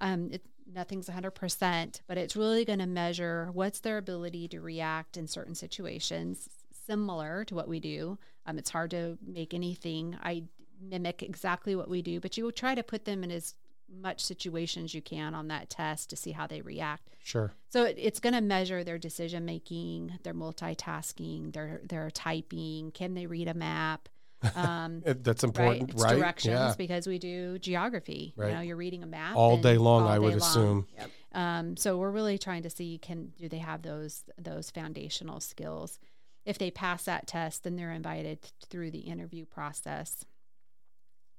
Um, 0.02 0.30
it, 0.32 0.42
nothing's 0.74 1.08
100%, 1.08 2.02
but 2.08 2.18
it's 2.18 2.36
really 2.36 2.66
going 2.66 2.80
to 2.80 2.86
measure 2.88 3.50
what's 3.54 3.80
their 3.82 3.98
ability 3.98 4.48
to 4.50 4.62
react 4.62 5.18
in 5.18 5.28
certain 5.28 5.56
situations, 5.56 6.50
similar 6.88 7.44
to 7.46 7.56
what 7.56 7.68
we 7.68 7.80
do. 7.80 8.18
Um, 8.46 8.58
it's 8.58 8.70
hard 8.70 8.92
to 8.92 9.18
make 9.26 9.54
anything 9.54 10.18
I 10.22 10.44
mimic 10.82 11.24
exactly 11.24 11.76
what 11.76 11.90
we 11.90 12.02
do, 12.02 12.20
but 12.20 12.38
you 12.38 12.44
will 12.44 12.52
try 12.52 12.76
to 12.76 12.84
put 12.84 13.06
them 13.06 13.24
in 13.24 13.32
as 13.32 13.56
much 13.90 14.24
situations 14.24 14.94
you 14.94 15.02
can 15.02 15.34
on 15.36 15.48
that 15.50 15.70
test 15.70 16.10
to 16.10 16.16
see 16.16 16.32
how 16.32 16.48
they 16.48 16.62
react. 16.62 17.10
sure. 17.24 17.54
So 17.70 17.86
it, 17.86 17.96
it's 18.00 18.20
going 18.20 18.34
to 18.34 18.42
measure 18.42 18.84
their 18.84 18.98
decision 18.98 19.46
making, 19.46 20.20
their 20.24 20.34
multitasking, 20.34 21.54
their 21.54 21.82
their 21.84 22.10
typing. 22.12 22.92
Can 22.92 23.14
they 23.14 23.26
read 23.26 23.48
a 23.48 23.54
map? 23.54 24.10
Um, 24.58 25.02
That's 25.06 25.46
important, 25.46 25.92
it's 25.92 26.04
right? 26.04 26.18
directions 26.18 26.54
Yeah. 26.54 26.74
because 26.78 27.08
we 27.08 27.18
do 27.18 27.58
geography. 27.60 28.34
Right. 28.36 28.50
You 28.50 28.56
know, 28.56 28.60
you're 28.62 28.76
reading 28.76 29.02
a 29.02 29.06
map 29.06 29.38
All 29.38 29.56
day 29.58 29.78
long, 29.78 30.04
all 30.04 30.10
I 30.10 30.20
would 30.20 30.32
long. 30.32 30.38
assume. 30.38 30.88
Yep. 30.98 31.10
Um, 31.34 31.78
so 31.78 31.98
we're 31.98 32.12
really 32.12 32.38
trying 32.38 32.64
to 32.64 32.70
see 32.70 32.98
can 32.98 33.32
do 33.40 33.48
they 33.48 33.60
have 33.60 33.84
those 33.84 34.26
those 34.38 34.70
foundational 34.70 35.40
skills. 35.40 35.98
If 36.46 36.58
they 36.58 36.72
pass 36.72 37.06
that 37.06 37.26
test, 37.26 37.64
then 37.64 37.78
they're 37.78 37.94
invited 37.94 38.40
through 38.70 38.92
the 38.92 39.00
interview 39.00 39.46
process. 39.46 40.26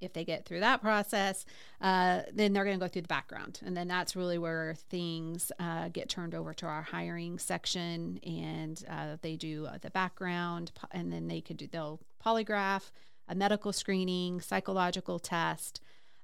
If 0.05 0.13
they 0.13 0.25
get 0.25 0.45
through 0.45 0.61
that 0.61 0.81
process, 0.81 1.45
uh, 1.81 2.23
then 2.33 2.53
they're 2.53 2.65
going 2.65 2.79
to 2.79 2.85
go 2.85 2.89
through 2.89 3.03
the 3.03 3.09
background, 3.09 3.61
and 3.65 3.77
then 3.77 3.89
that's 3.89 4.15
really 4.15 4.39
where 4.39 4.75
things 4.91 5.51
uh, 5.59 5.89
get 5.89 6.09
turned 6.09 6.35
over 6.35 6.55
to 6.55 6.67
our 6.67 6.83
hiring 6.83 7.39
section, 7.39 8.21
and 8.25 8.85
uh, 8.89 9.17
they 9.23 9.37
do 9.37 9.67
uh, 9.67 9.79
the 9.81 9.91
background, 9.91 10.73
and 10.91 11.13
then 11.13 11.29
they 11.29 11.41
could 11.41 11.57
do 11.57 11.67
they'll 11.67 12.01
polygraph, 12.25 12.91
a 13.29 13.35
medical 13.35 13.73
screening, 13.73 14.41
psychological 14.41 15.19
test, 15.19 15.81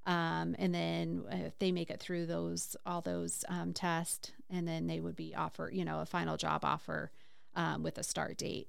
um, 0.07 0.57
and 0.59 0.75
then 0.75 1.25
if 1.31 1.59
they 1.59 1.73
make 1.73 1.91
it 1.91 2.01
through 2.01 2.27
those 2.27 2.77
all 2.87 3.01
those 3.01 3.45
um, 3.49 3.73
tests, 3.73 4.33
and 4.49 4.67
then 4.67 4.87
they 4.87 5.01
would 5.01 5.17
be 5.17 5.35
offered, 5.35 5.75
you 5.75 5.85
know, 5.85 6.01
a 6.01 6.07
final 6.07 6.37
job 6.37 6.65
offer 6.65 7.11
um, 7.55 7.83
with 7.83 7.99
a 7.99 8.03
start 8.03 8.39
date. 8.39 8.69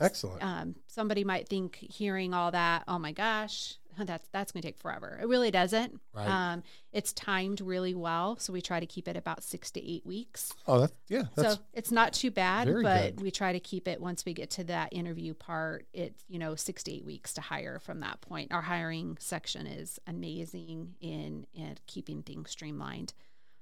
Excellent. 0.00 0.42
Um, 0.42 0.74
somebody 0.88 1.22
might 1.22 1.48
think 1.48 1.76
hearing 1.76 2.34
all 2.34 2.50
that, 2.50 2.82
oh 2.88 2.98
my 2.98 3.12
gosh, 3.12 3.76
that's 4.04 4.28
that's 4.32 4.52
going 4.52 4.62
to 4.62 4.68
take 4.68 4.78
forever. 4.78 5.18
It 5.20 5.26
really 5.28 5.50
doesn't. 5.50 6.00
Right. 6.14 6.26
Um, 6.28 6.62
it's 6.92 7.12
timed 7.12 7.60
really 7.60 7.94
well, 7.94 8.36
so 8.38 8.52
we 8.52 8.60
try 8.60 8.80
to 8.80 8.86
keep 8.86 9.08
it 9.08 9.16
about 9.16 9.42
six 9.42 9.70
to 9.72 9.84
eight 9.84 10.04
weeks. 10.06 10.52
oh, 10.66 10.80
that's 10.80 10.92
yeah. 11.08 11.24
That's 11.34 11.54
so 11.54 11.60
it's 11.72 11.90
not 11.92 12.12
too 12.12 12.30
bad, 12.30 12.66
but 12.82 13.16
good. 13.16 13.20
we 13.20 13.30
try 13.30 13.52
to 13.52 13.60
keep 13.60 13.88
it 13.88 14.00
once 14.00 14.24
we 14.24 14.32
get 14.34 14.50
to 14.50 14.64
that 14.64 14.92
interview 14.92 15.34
part. 15.34 15.86
It's 15.92 16.22
you 16.28 16.38
know 16.38 16.54
six 16.54 16.82
to 16.84 16.92
eight 16.92 17.04
weeks 17.04 17.34
to 17.34 17.40
hire 17.40 17.78
from 17.78 18.00
that 18.00 18.20
point. 18.20 18.52
Our 18.52 18.62
hiring 18.62 19.16
section 19.20 19.66
is 19.66 19.98
amazing 20.06 20.94
in 21.00 21.46
in 21.54 21.76
keeping 21.86 22.22
things 22.22 22.50
streamlined. 22.50 23.12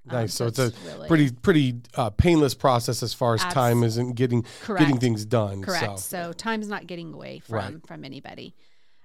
Um, 0.08 0.16
nice. 0.16 0.34
so 0.34 0.46
it's 0.48 0.58
a 0.58 0.72
really- 0.84 1.06
pretty 1.06 1.30
pretty 1.30 1.80
uh, 1.94 2.10
painless 2.10 2.54
process 2.54 3.04
as 3.04 3.14
far 3.14 3.34
as 3.34 3.40
time 3.44 3.84
isn't 3.84 4.14
getting 4.14 4.44
Correct. 4.62 4.80
getting 4.84 4.98
things 4.98 5.24
done. 5.24 5.62
Correct. 5.62 6.00
So 6.00 6.24
So, 6.26 6.32
time's 6.32 6.66
not 6.68 6.88
getting 6.88 7.14
away 7.14 7.38
from 7.38 7.54
Right. 7.54 7.86
from 7.86 8.04
anybody. 8.04 8.56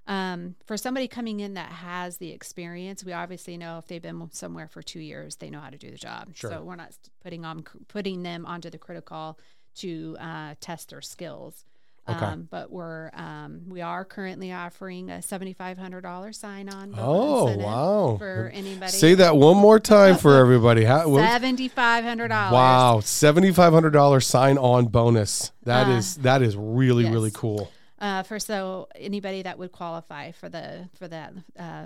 Um, 0.07 0.55
for 0.65 0.77
somebody 0.77 1.07
coming 1.07 1.41
in 1.41 1.55
that 1.55 1.69
has 1.69 2.17
the 2.17 2.31
experience, 2.31 3.03
we 3.03 3.11
obviously 3.13 3.57
know 3.57 3.77
if 3.77 3.87
they've 3.87 4.01
been 4.01 4.29
somewhere 4.31 4.67
for 4.67 4.81
two 4.81 5.01
years, 5.01 5.35
they 5.35 5.49
know 5.49 5.59
how 5.59 5.69
to 5.69 5.77
do 5.77 5.91
the 5.91 5.97
job. 5.97 6.29
Sure. 6.33 6.49
So 6.51 6.63
we're 6.63 6.75
not 6.77 6.91
putting 7.23 7.43
on 7.45 7.63
putting 7.89 8.23
them 8.23 8.45
onto 8.45 8.69
the 8.69 8.77
critical 8.77 9.37
to 9.77 10.15
uh, 10.19 10.55
test 10.61 10.89
their 10.91 11.01
skills. 11.01 11.65
Okay. 12.09 12.23
Um, 12.23 12.47
but 12.49 12.71
we're 12.71 13.09
um, 13.15 13.63
we 13.67 13.81
are 13.81 14.05
currently 14.05 14.53
offering 14.53 15.09
a 15.09 15.21
seventy 15.21 15.51
five 15.51 15.77
hundred 15.77 16.03
dollar 16.03 16.31
sign 16.31 16.69
on. 16.69 16.95
Oh, 16.97 17.57
wow. 17.57 18.15
For 18.17 18.49
anybody, 18.53 18.93
Say 18.93 19.15
that 19.15 19.35
one 19.35 19.57
more 19.57 19.77
time 19.77 20.15
for 20.15 20.35
everybody. 20.39 20.85
Seventy 20.85 21.67
five 21.67 22.05
hundred 22.05 22.29
dollars. 22.29 22.53
wow, 22.53 22.99
seventy 23.01 23.51
five 23.51 23.73
hundred 23.73 23.89
dollars 23.91 24.25
sign 24.25 24.57
on 24.57 24.85
bonus. 24.85 25.51
That 25.63 25.87
Uh, 25.87 25.97
is 25.97 26.15
that 26.19 26.41
is 26.41 26.55
really 26.55 27.03
yes. 27.03 27.11
really 27.13 27.31
cool. 27.33 27.69
Uh, 27.99 28.23
for 28.23 28.39
so 28.39 28.87
anybody 28.95 29.41
that 29.41 29.57
would 29.57 29.71
qualify 29.71 30.31
for 30.31 30.49
the 30.49 30.87
for 30.97 31.07
that 31.07 31.33
uh, 31.57 31.85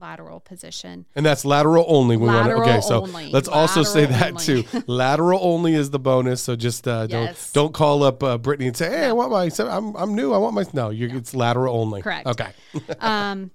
lateral 0.00 0.40
position. 0.40 1.06
And 1.14 1.24
that's 1.24 1.44
lateral 1.44 1.84
only. 1.88 2.16
We 2.16 2.26
want 2.26 2.46
to, 2.46 2.56
Lateral 2.56 2.62
okay, 2.68 2.80
so 2.80 3.02
only. 3.02 3.30
let's 3.30 3.48
also 3.48 3.82
say 3.82 4.04
that 4.06 4.32
only. 4.32 4.62
too. 4.62 4.82
lateral 4.86 5.40
only 5.42 5.74
is 5.74 5.90
the 5.90 5.98
bonus. 5.98 6.42
So 6.42 6.56
just 6.56 6.86
uh, 6.88 7.06
Yes. 7.08 7.52
don't 7.52 7.64
don't 7.64 7.74
call 7.74 8.02
up 8.02 8.22
uh, 8.22 8.36
Brittany 8.38 8.68
and 8.68 8.76
say, 8.76 8.90
"Hey, 8.90 9.06
I 9.06 9.12
want 9.12 9.30
my. 9.30 9.50
I'm 9.70 9.94
I'm 9.96 10.14
new. 10.14 10.32
I 10.32 10.38
want 10.38 10.54
my." 10.54 10.64
No, 10.72 10.90
you're, 10.90 11.14
it's 11.14 11.34
lateral 11.34 11.76
only. 11.76 12.02
Correct. 12.02 12.26
Okay. 12.26 12.50
um, 13.00 13.50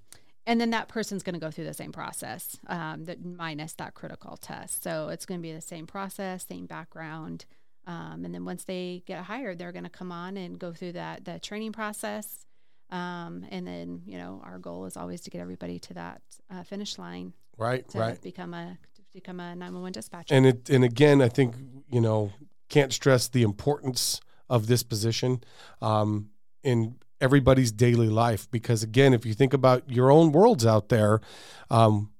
and 0.47 0.59
then 0.59 0.71
that 0.71 0.87
person's 0.87 1.21
going 1.21 1.35
to 1.35 1.39
go 1.39 1.51
through 1.51 1.65
the 1.65 1.75
same 1.75 1.91
process, 1.91 2.57
um, 2.67 3.05
that 3.05 3.23
minus 3.23 3.73
that 3.73 3.93
critical 3.93 4.35
test. 4.35 4.81
So 4.81 5.09
it's 5.09 5.27
going 5.27 5.39
to 5.39 5.43
be 5.43 5.53
the 5.53 5.61
same 5.61 5.85
process, 5.85 6.47
same 6.47 6.65
background. 6.65 7.45
Um, 7.89 8.23
and 8.23 8.35
then 8.35 8.45
once 8.45 8.65
they 8.65 9.01
get 9.07 9.23
hired, 9.23 9.57
they're 9.57 9.71
going 9.71 9.83
to 9.83 9.89
come 9.89 10.11
on 10.11 10.37
and 10.37 10.59
go 10.59 10.73
through 10.73 10.91
that 10.91 11.25
the 11.25 11.39
training 11.39 11.71
process. 11.71 12.45
Um, 12.91 13.45
and 13.49 13.65
then 13.67 14.03
you 14.05 14.17
know 14.19 14.41
our 14.45 14.59
goal 14.59 14.85
is 14.85 14.95
always 14.95 15.21
to 15.21 15.31
get 15.31 15.41
everybody 15.41 15.79
to 15.79 15.93
that 15.95 16.21
uh, 16.51 16.63
finish 16.63 16.97
line 16.99 17.33
Right. 17.57 17.87
to 17.89 17.99
right. 17.99 18.21
become 18.21 18.53
a 18.53 18.77
to 18.95 19.01
become 19.11 19.39
a 19.39 19.55
911 19.55 19.93
dispatcher. 19.93 20.35
And 20.35 20.45
it 20.45 20.69
and 20.69 20.83
again, 20.83 21.19
I 21.19 21.29
think 21.29 21.55
you 21.91 21.99
know 21.99 22.31
can't 22.69 22.93
stress 22.93 23.27
the 23.27 23.41
importance 23.41 24.21
of 24.49 24.67
this 24.67 24.83
position 24.83 25.41
um, 25.81 26.29
in 26.63 26.95
everybody's 27.19 27.71
daily 27.71 28.07
life 28.07 28.49
because 28.51 28.83
again, 28.83 29.13
if 29.15 29.25
you 29.25 29.33
think 29.33 29.53
about 29.53 29.89
your 29.89 30.11
own 30.11 30.31
worlds 30.31 30.65
out 30.65 30.89
there. 30.89 31.21
Um, 31.71 32.11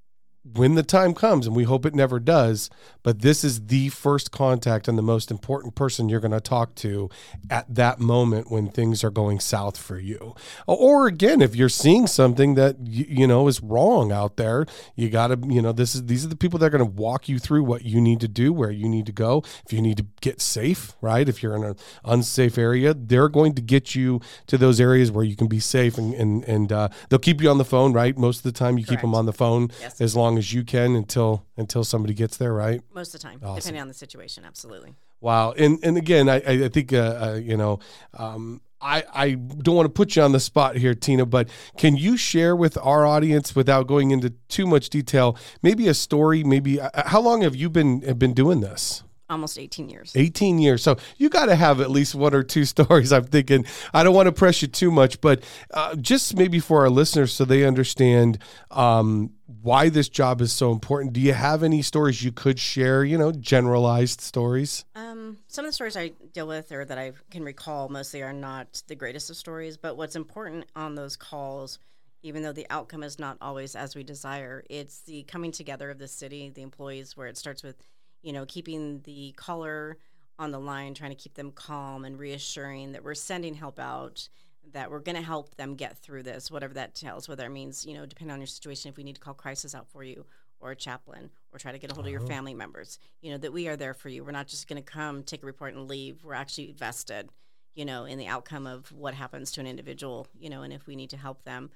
when 0.54 0.76
the 0.76 0.84
time 0.84 1.14
comes, 1.14 1.46
and 1.48 1.56
we 1.56 1.64
hope 1.64 1.86
it 1.86 1.94
never 1.96 2.20
does, 2.20 2.70
but 3.04 3.22
this 3.22 3.44
is 3.44 3.68
the 3.68 3.90
first 3.90 4.32
contact 4.32 4.88
and 4.88 4.98
the 4.98 5.02
most 5.04 5.32
important 5.32 5.76
person 5.76 6.10
you're 6.10 6.20
going 6.20 6.32
to 6.32 6.42
talk 6.42 6.76
to 6.76 7.10
at 7.50 7.74
that 7.74 8.00
moment 8.00 8.50
when 8.52 8.70
things 8.70 9.04
are 9.04 9.10
going 9.10 9.40
south 9.40 9.78
for 9.78 10.00
you. 10.00 10.36
Or 10.68 11.08
again, 11.08 11.42
if 11.42 11.56
you're 11.56 11.70
seeing 11.70 12.08
something 12.08 12.56
that 12.56 12.76
you, 12.86 13.06
you 13.08 13.28
know 13.28 13.48
is 13.48 13.62
wrong 13.62 14.12
out 14.12 14.38
there, 14.38 14.66
you 14.96 15.10
got 15.10 15.28
to, 15.28 15.40
you 15.48 15.62
know, 15.62 15.72
this 15.72 15.96
is 15.96 16.06
these 16.06 16.26
are 16.26 16.30
the 16.30 16.36
people 16.36 16.60
that 16.60 16.66
are 16.68 16.70
going 16.78 16.80
to 16.86 17.02
walk 17.02 17.30
you 17.30 17.40
through 17.40 17.64
what 17.64 17.84
you 17.86 18.02
need 18.02 18.20
to 18.22 18.28
do, 18.28 18.52
where 18.52 18.72
you 18.72 18.90
need 18.90 19.06
to 19.06 19.12
go. 19.12 19.44
If 19.66 19.72
you 19.74 19.82
need 19.82 19.98
to 19.98 20.06
get 20.22 20.42
safe, 20.42 20.94
right? 21.02 21.30
If 21.30 21.44
you're 21.44 21.56
in 21.56 21.64
an 21.64 21.76
unsafe 22.04 22.58
area, 22.58 22.94
they're 22.94 23.30
going 23.30 23.54
to 23.56 23.62
get 23.62 23.94
you 23.96 24.20
to 24.48 24.58
those 24.58 24.80
areas 24.82 25.12
where 25.12 25.24
you 25.26 25.36
can 25.36 25.48
be 25.48 25.60
safe, 25.60 25.98
and 25.98 26.14
and 26.14 26.44
and 26.46 26.72
uh, 26.72 26.90
they'll 27.10 27.20
keep 27.20 27.42
you 27.42 27.50
on 27.50 27.58
the 27.60 27.66
phone, 27.66 27.94
right? 27.94 28.18
Most 28.18 28.38
of 28.38 28.44
the 28.44 28.52
time, 28.52 28.78
you 28.78 28.86
keep 28.86 29.02
them 29.02 29.14
on 29.14 29.26
the 29.26 29.34
phone 29.34 29.70
Yes. 29.80 30.02
as 30.02 30.16
long 30.16 30.38
as 30.40 30.52
you 30.52 30.64
can 30.64 30.96
until 30.96 31.46
until 31.58 31.84
somebody 31.84 32.16
gets 32.16 32.38
there, 32.38 32.54
right? 32.54 32.82
Most 32.96 33.14
of 33.14 33.22
the 33.22 33.28
time, 33.28 33.40
Awesome. 33.44 33.56
depending 33.60 33.82
on 33.84 33.88
the 33.88 33.94
situation. 33.94 34.44
Absolutely. 34.46 34.96
Wow, 35.22 35.52
and 35.52 35.78
and 35.84 35.98
again, 35.98 36.28
I 36.30 36.38
I 36.66 36.70
think 36.70 36.92
uh, 36.94 36.98
uh, 36.98 37.40
you 37.44 37.56
know, 37.58 37.80
um, 38.18 38.62
I 38.82 39.04
I 39.14 39.32
don't 39.34 39.76
want 39.76 39.86
to 39.86 39.90
put 39.94 40.16
you 40.16 40.22
on 40.24 40.32
the 40.32 40.40
spot 40.40 40.78
here, 40.78 40.96
Tina, 40.96 41.26
but 41.26 41.50
can 41.78 41.96
you 41.98 42.16
share 42.18 42.56
with 42.56 42.78
our 42.82 43.06
audience, 43.06 43.54
without 43.56 43.86
going 43.86 44.12
into 44.12 44.32
too 44.48 44.66
much 44.66 44.90
detail, 44.90 45.38
maybe 45.62 45.88
a 45.90 45.94
story? 45.94 46.44
Maybe 46.44 46.80
uh, 46.82 46.90
how 47.06 47.20
long 47.22 47.42
have 47.42 47.56
you 47.56 47.70
been 47.70 48.02
have 48.04 48.18
been 48.18 48.34
doing 48.34 48.62
this? 48.62 49.04
Almost 49.30 49.60
18 49.60 49.90
years. 49.90 50.12
18 50.16 50.58
years. 50.58 50.82
So 50.82 50.98
you 51.18 51.30
got 51.30 51.46
to 51.48 51.56
have 51.56 51.82
at 51.82 51.92
least 51.92 52.16
one 52.16 52.34
or 52.34 52.42
two 52.42 52.66
stories. 52.76 53.14
I'm 53.14 53.26
thinking, 53.26 53.64
I 53.94 54.02
don't 54.04 54.16
want 54.16 54.26
to 54.26 54.32
press 54.32 54.62
you 54.64 54.68
too 54.68 54.90
much, 54.90 55.22
but 55.22 55.44
uh, 55.72 55.96
just 55.98 56.36
maybe 56.36 56.58
for 56.60 56.80
our 56.82 56.90
listeners 56.90 57.32
so 57.32 57.46
they 57.46 57.64
understand 57.64 58.40
um, 58.72 59.30
why 59.62 59.90
this 59.90 60.08
job 60.08 60.42
is 60.42 60.54
so 60.54 60.72
important. 60.72 61.14
Do 61.14 61.20
you 61.20 61.34
have 61.34 61.64
any 61.64 61.82
stories 61.82 62.24
you 62.24 62.32
could 62.32 62.60
share, 62.60 63.04
you 63.04 63.18
know, 63.18 63.32
generalized 63.32 64.22
stories? 64.22 64.86
Um, 64.96 65.38
some 65.48 65.66
of 65.66 65.70
the 65.70 65.74
stories 65.74 65.98
I 65.98 66.10
deal 66.34 66.48
with 66.48 66.72
or 66.72 66.86
that 66.86 66.98
I 66.98 67.14
can 67.32 67.44
recall 67.44 67.90
mostly 67.90 68.22
are 68.22 68.34
not 68.34 68.84
the 68.88 68.96
greatest 68.96 69.30
of 69.30 69.38
stories, 69.38 69.76
but 69.76 69.98
what's 69.98 70.16
important 70.16 70.66
on 70.76 70.94
those 70.94 71.16
calls, 71.16 71.80
even 72.22 72.44
though 72.44 72.52
the 72.52 72.68
outcome 72.70 73.02
is 73.02 73.18
not 73.18 73.38
always 73.42 73.76
as 73.76 73.96
we 73.96 74.04
desire, 74.04 74.64
it's 74.70 75.02
the 75.02 75.24
coming 75.24 75.52
together 75.52 75.90
of 75.90 75.98
the 75.98 76.08
city, 76.08 76.50
the 76.50 76.62
employees, 76.62 77.18
where 77.18 77.28
it 77.28 77.38
starts 77.38 77.64
with, 77.64 77.76
you 78.22 78.34
know, 78.34 78.46
keeping 78.46 79.02
the 79.02 79.34
caller 79.36 79.98
on 80.38 80.52
the 80.52 80.60
line, 80.60 80.94
trying 80.94 81.12
to 81.12 81.16
keep 81.16 81.34
them 81.34 81.52
calm 81.52 82.06
and 82.06 82.20
reassuring 82.20 82.92
that 82.92 83.04
we're 83.04 83.16
sending 83.16 83.56
help 83.56 83.80
out, 83.80 84.30
that 84.74 84.92
we're 84.92 85.00
going 85.00 85.16
to 85.16 85.22
help 85.22 85.56
them 85.56 85.76
get 85.76 85.98
through 85.98 86.24
this, 86.24 86.52
whatever 86.52 86.74
that 86.76 86.96
tells, 86.96 87.28
whether 87.28 87.46
it 87.46 87.50
means, 87.50 87.86
you 87.86 87.94
know, 87.94 88.06
depending 88.06 88.34
on 88.34 88.40
your 88.40 88.48
situation, 88.48 88.90
if 88.90 88.98
we 88.98 89.04
need 89.04 89.16
to 89.16 89.22
call 89.22 89.34
crisis 89.34 89.74
out 89.74 89.88
for 89.88 90.04
you 90.04 90.26
or 90.60 90.72
a 90.72 90.76
chaplain 90.76 91.30
or 91.52 91.60
try 91.60 91.72
to 91.72 91.80
get 91.80 91.92
a 91.92 91.94
hold 91.94 92.06
of 92.06 92.12
your 92.12 92.22
family 92.22 92.54
members, 92.54 93.00
you 93.22 93.32
know, 93.32 93.38
that 93.38 93.54
we 93.54 93.68
are 93.68 93.76
there 93.76 93.94
for 93.94 94.10
you. 94.10 94.24
We're 94.24 94.32
not 94.32 94.48
just 94.48 94.68
going 94.68 94.82
to 94.82 94.92
come, 94.92 95.24
take 95.24 95.42
a 95.42 95.46
report, 95.46 95.74
and 95.74 95.88
leave. 95.88 96.24
We're 96.24 96.34
actually 96.34 96.74
vested, 96.74 97.30
you 97.74 97.86
know, 97.86 98.06
in 98.06 98.18
the 98.18 98.28
outcome 98.28 98.68
of 98.68 98.92
what 98.92 99.14
happens 99.14 99.52
to 99.54 99.62
an 99.62 99.68
individual, 99.68 100.28
you 100.38 100.50
know, 100.50 100.62
and 100.62 100.74
if 100.74 100.86
we 100.86 100.96
need 100.96 101.10
to 101.12 101.18
help 101.18 101.44
them. 101.44 101.72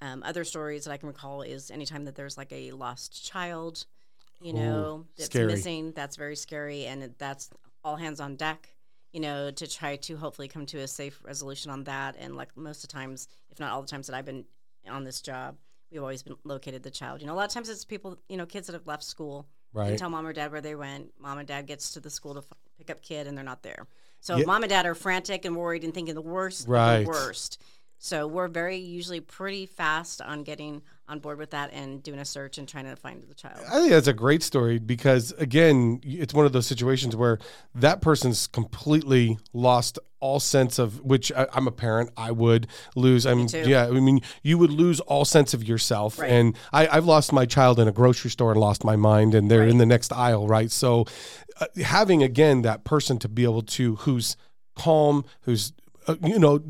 Um, 0.00 0.22
other 0.24 0.44
stories 0.44 0.84
that 0.84 0.92
I 0.92 0.96
can 0.96 1.08
recall 1.08 1.42
is 1.42 1.70
anytime 1.70 2.04
that 2.04 2.14
there's 2.14 2.38
like 2.38 2.52
a 2.52 2.70
lost 2.70 3.26
child, 3.26 3.84
you 4.40 4.52
know, 4.52 5.04
that's 5.16 5.26
scary. 5.26 5.46
missing, 5.46 5.92
that's 5.92 6.14
very 6.14 6.36
scary. 6.36 6.86
And 6.86 7.12
that's 7.18 7.50
all 7.82 7.96
hands 7.96 8.20
on 8.20 8.36
deck, 8.36 8.68
you 9.12 9.20
know, 9.20 9.50
to 9.50 9.66
try 9.66 9.96
to 9.96 10.16
hopefully 10.16 10.48
come 10.48 10.66
to 10.66 10.78
a 10.78 10.88
safe 10.88 11.20
resolution 11.24 11.70
on 11.70 11.84
that. 11.84 12.16
And 12.18 12.36
like 12.36 12.56
most 12.56 12.84
of 12.84 12.90
the 12.90 12.92
times, 12.94 13.28
if 13.50 13.58
not 13.60 13.72
all 13.72 13.80
the 13.82 13.88
times 13.88 14.06
that 14.08 14.14
I've 14.16 14.24
been 14.26 14.44
on 14.88 15.04
this 15.04 15.20
job, 15.22 15.56
we've 15.90 16.02
always 16.02 16.22
been 16.22 16.36
located 16.44 16.82
the 16.82 16.90
child. 16.90 17.20
You 17.20 17.26
know, 17.26 17.32
a 17.32 17.36
lot 17.36 17.46
of 17.46 17.52
times 17.52 17.68
it's 17.68 17.84
people, 17.84 18.18
you 18.28 18.36
know, 18.36 18.46
kids 18.46 18.66
that 18.66 18.74
have 18.74 18.86
left 18.86 19.02
school 19.04 19.48
Right. 19.74 19.90
and 19.90 19.98
tell 19.98 20.08
mom 20.08 20.26
or 20.26 20.32
dad 20.32 20.50
where 20.50 20.60
they 20.62 20.74
went. 20.74 21.12
Mom 21.18 21.38
and 21.38 21.46
dad 21.46 21.66
gets 21.66 21.90
to 21.92 22.00
the 22.00 22.08
school 22.10 22.32
to 22.34 22.40
f- 22.40 22.46
pick 22.78 22.90
up 22.90 23.02
kid 23.02 23.26
and 23.26 23.36
they're 23.36 23.44
not 23.44 23.62
there. 23.62 23.86
So 24.20 24.36
Yeah. 24.36 24.46
mom 24.46 24.62
and 24.62 24.70
dad 24.70 24.86
are 24.86 24.94
frantic 24.94 25.44
and 25.44 25.54
worried 25.56 25.84
and 25.84 25.92
thinking 25.94 26.14
the 26.14 26.22
worst, 26.22 26.66
Right. 26.66 27.02
the 27.04 27.08
worst. 27.08 27.60
So 28.00 28.26
we're 28.28 28.48
very 28.48 28.76
usually 28.76 29.20
pretty 29.20 29.66
fast 29.66 30.22
on 30.22 30.44
getting 30.44 30.82
on 31.08 31.18
board 31.18 31.38
with 31.38 31.50
that 31.50 31.72
and 31.72 32.02
doing 32.02 32.18
a 32.20 32.24
search 32.24 32.58
and 32.58 32.68
trying 32.68 32.84
to 32.84 32.94
find 32.94 33.24
the 33.28 33.34
child. 33.34 33.58
I 33.68 33.78
think 33.80 33.90
that's 33.90 34.06
a 34.06 34.12
great 34.12 34.42
story 34.42 34.78
because 34.78 35.32
again, 35.32 36.00
it's 36.04 36.32
one 36.32 36.46
of 36.46 36.52
those 36.52 36.66
situations 36.66 37.16
where 37.16 37.38
that 37.74 38.00
person's 38.00 38.46
completely 38.46 39.38
lost 39.52 39.98
all 40.20 40.38
sense 40.38 40.78
of 40.78 41.00
which 41.02 41.32
I, 41.32 41.46
I'm 41.52 41.66
a 41.66 41.72
parent. 41.72 42.10
I 42.16 42.30
would 42.30 42.66
lose. 42.94 43.24
I 43.26 43.34
mean, 43.34 43.46
too. 43.48 43.62
yeah. 43.66 43.86
I 43.86 43.90
mean, 43.90 44.20
you 44.42 44.58
would 44.58 44.70
lose 44.72 45.00
all 45.00 45.24
sense 45.24 45.54
of 45.54 45.66
yourself. 45.66 46.18
Right. 46.18 46.30
And 46.30 46.56
I, 46.72 46.88
I've 46.88 47.04
lost 47.06 47.32
my 47.32 47.46
child 47.46 47.80
in 47.80 47.88
a 47.88 47.92
grocery 47.92 48.30
store 48.30 48.50
and 48.52 48.60
lost 48.60 48.84
my 48.84 48.96
mind, 48.96 49.34
and 49.34 49.50
they're 49.50 49.60
Right. 49.60 49.68
in 49.70 49.78
the 49.78 49.86
next 49.86 50.12
aisle, 50.12 50.46
right? 50.46 50.70
So, 50.70 51.04
uh, 51.60 51.66
having 51.82 52.22
again 52.22 52.62
that 52.62 52.84
person 52.84 53.18
to 53.20 53.28
be 53.28 53.44
able 53.44 53.62
to 53.62 53.96
who's 53.96 54.36
calm, 54.76 55.24
who's 55.42 55.72
uh, 56.06 56.16
you 56.22 56.38
know 56.38 56.62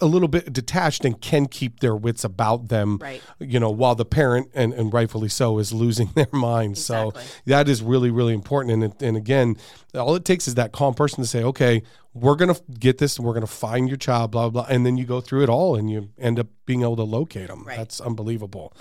a 0.00 0.06
little 0.06 0.28
bit 0.28 0.52
detached 0.52 1.04
and 1.04 1.20
can 1.20 1.46
keep 1.46 1.80
their 1.80 1.94
wits 1.96 2.24
about 2.24 2.68
them 2.68 2.98
Right. 3.00 3.22
you 3.38 3.58
know 3.60 3.70
while 3.70 3.94
the 3.94 4.04
parent 4.04 4.50
and, 4.54 4.72
and 4.72 4.92
rightfully 4.92 5.28
so 5.28 5.58
is 5.58 5.72
losing 5.72 6.08
their 6.14 6.26
mind. 6.32 6.78
So 6.78 7.12
that 7.46 7.68
is 7.68 7.82
really 7.82 8.10
really 8.10 8.34
important. 8.34 8.72
And, 8.74 8.84
it- 8.92 9.02
and 9.02 9.16
again 9.16 9.56
all 9.94 10.14
it 10.14 10.24
takes 10.24 10.48
is 10.48 10.54
that 10.56 10.72
calm 10.72 10.94
person 10.94 11.22
to 11.22 11.28
say 11.28 11.42
okay 11.44 11.82
we're 12.14 12.36
gonna 12.36 12.54
get 12.78 12.98
this 12.98 13.16
and 13.16 13.26
we're 13.26 13.34
gonna 13.34 13.46
find 13.46 13.88
your 13.88 13.96
child 13.96 14.30
blah 14.30 14.48
blah 14.48 14.66
and 14.68 14.84
then 14.86 14.96
you 14.96 15.04
go 15.04 15.20
through 15.20 15.42
it 15.42 15.48
all 15.48 15.74
and 15.76 15.90
you 15.90 16.08
end 16.18 16.38
up 16.38 16.46
being 16.66 16.82
able 16.82 16.96
to 16.96 17.02
locate 17.04 17.48
them 17.48 17.64
Right. 17.64 17.76
that's 17.76 18.00
unbelievable. 18.00 18.72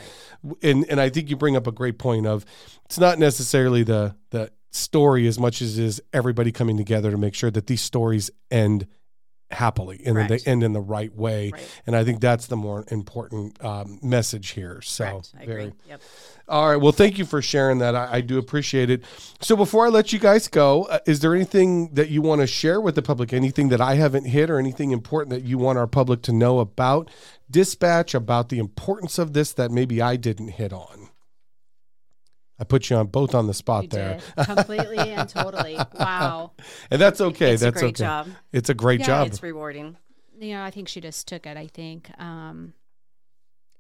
And 0.62 0.86
and 0.90 1.00
i 1.00 1.10
think 1.10 1.30
you 1.30 1.36
bring 1.36 1.56
up 1.56 1.68
a 1.68 1.72
great 1.72 1.98
point 1.98 2.26
of 2.28 2.46
it's 2.86 3.00
not 3.00 3.18
necessarily 3.20 3.84
the 3.84 4.16
the 4.32 4.52
story 4.72 5.28
as 5.28 5.38
much 5.40 5.62
as 5.62 5.78
it 5.78 5.84
is 5.86 6.02
everybody 6.14 6.52
coming 6.52 6.78
together 6.78 7.12
to 7.12 7.18
make 7.18 7.36
sure 7.36 7.52
that 7.52 7.68
these 7.68 7.82
stories 7.82 8.32
end 8.50 8.88
happily 9.54 10.02
and 10.06 10.18
they 10.30 10.40
end 10.46 10.64
in 10.64 10.74
the 10.74 10.82
right 10.82 11.14
way 11.16 11.52
Right. 11.54 11.82
and 11.88 11.96
i 11.96 12.04
think 12.04 12.20
that's 12.20 12.48
the 12.48 12.56
more 12.58 12.84
important 12.90 13.64
um, 13.64 14.00
message 14.02 14.50
here 14.50 14.82
so 14.82 15.22
I 15.40 15.46
very 15.46 15.64
agree. 15.66 15.74
Yep. 15.88 16.02
all 16.48 16.70
right. 16.70 16.76
Well, 16.76 16.92
thank 16.92 17.18
you 17.18 17.26
for 17.26 17.42
sharing 17.42 17.78
that. 17.80 17.96
I, 17.96 18.16
I 18.18 18.22
do 18.22 18.38
appreciate 18.38 18.90
it. 18.90 19.04
So, 19.40 19.56
before 19.56 19.86
I 19.86 19.90
let 19.90 20.12
you 20.12 20.20
guys 20.20 20.48
go, 20.50 20.84
uh, 20.86 21.00
is 21.06 21.22
there 21.22 21.34
anything 21.34 21.94
that 21.94 22.10
you 22.10 22.22
want 22.22 22.42
to 22.42 22.48
share 22.48 22.82
with 22.82 22.96
the 22.96 23.02
public? 23.02 23.32
Anything 23.32 23.70
that 23.70 23.80
I 23.80 23.96
haven't 23.96 24.26
hit, 24.26 24.50
or 24.50 24.60
anything 24.60 24.92
important 24.92 25.30
that 25.30 25.44
you 25.48 25.58
want 25.58 25.78
our 25.78 25.88
public 25.88 26.22
to 26.24 26.34
know 26.34 26.60
about 26.60 27.10
dispatch, 27.50 28.14
about 28.14 28.50
the 28.50 28.60
importance 28.60 29.18
of 29.18 29.32
this 29.34 29.54
that 29.54 29.72
maybe 29.72 30.02
I 30.02 30.18
didn't 30.18 30.50
hit 30.50 30.74
on? 30.74 31.03
I 32.64 32.66
put 32.66 32.90
you 32.90 32.96
on 32.96 33.08
both 33.08 33.36
on 33.36 33.46
the 33.46 33.54
spot 33.54 33.84
You 33.84 33.90
there, 33.90 34.20
did 34.38 34.46
completely 34.46 34.98
and 34.98 35.28
totally. 35.28 35.78
Wow. 36.00 36.54
and 36.90 37.02
that's 37.02 37.20
okay. 37.20 37.52
It's 37.52 37.62
that's 37.62 37.76
a 37.76 37.80
great 37.82 37.90
okay. 37.90 38.04
job. 38.06 38.30
It's 38.54 38.70
a 38.70 38.74
great 38.74 39.02
Yeah, 39.02 39.06
job. 39.08 39.28
It's 39.28 39.44
rewarding. 39.44 39.98
You 40.40 40.54
know, 40.54 40.64
I 40.64 40.72
think 40.72 40.88
she 40.88 41.02
just 41.02 41.28
took 41.28 41.46
it. 41.46 41.58
I 41.58 41.68
think 41.68 42.10
um, 42.22 42.72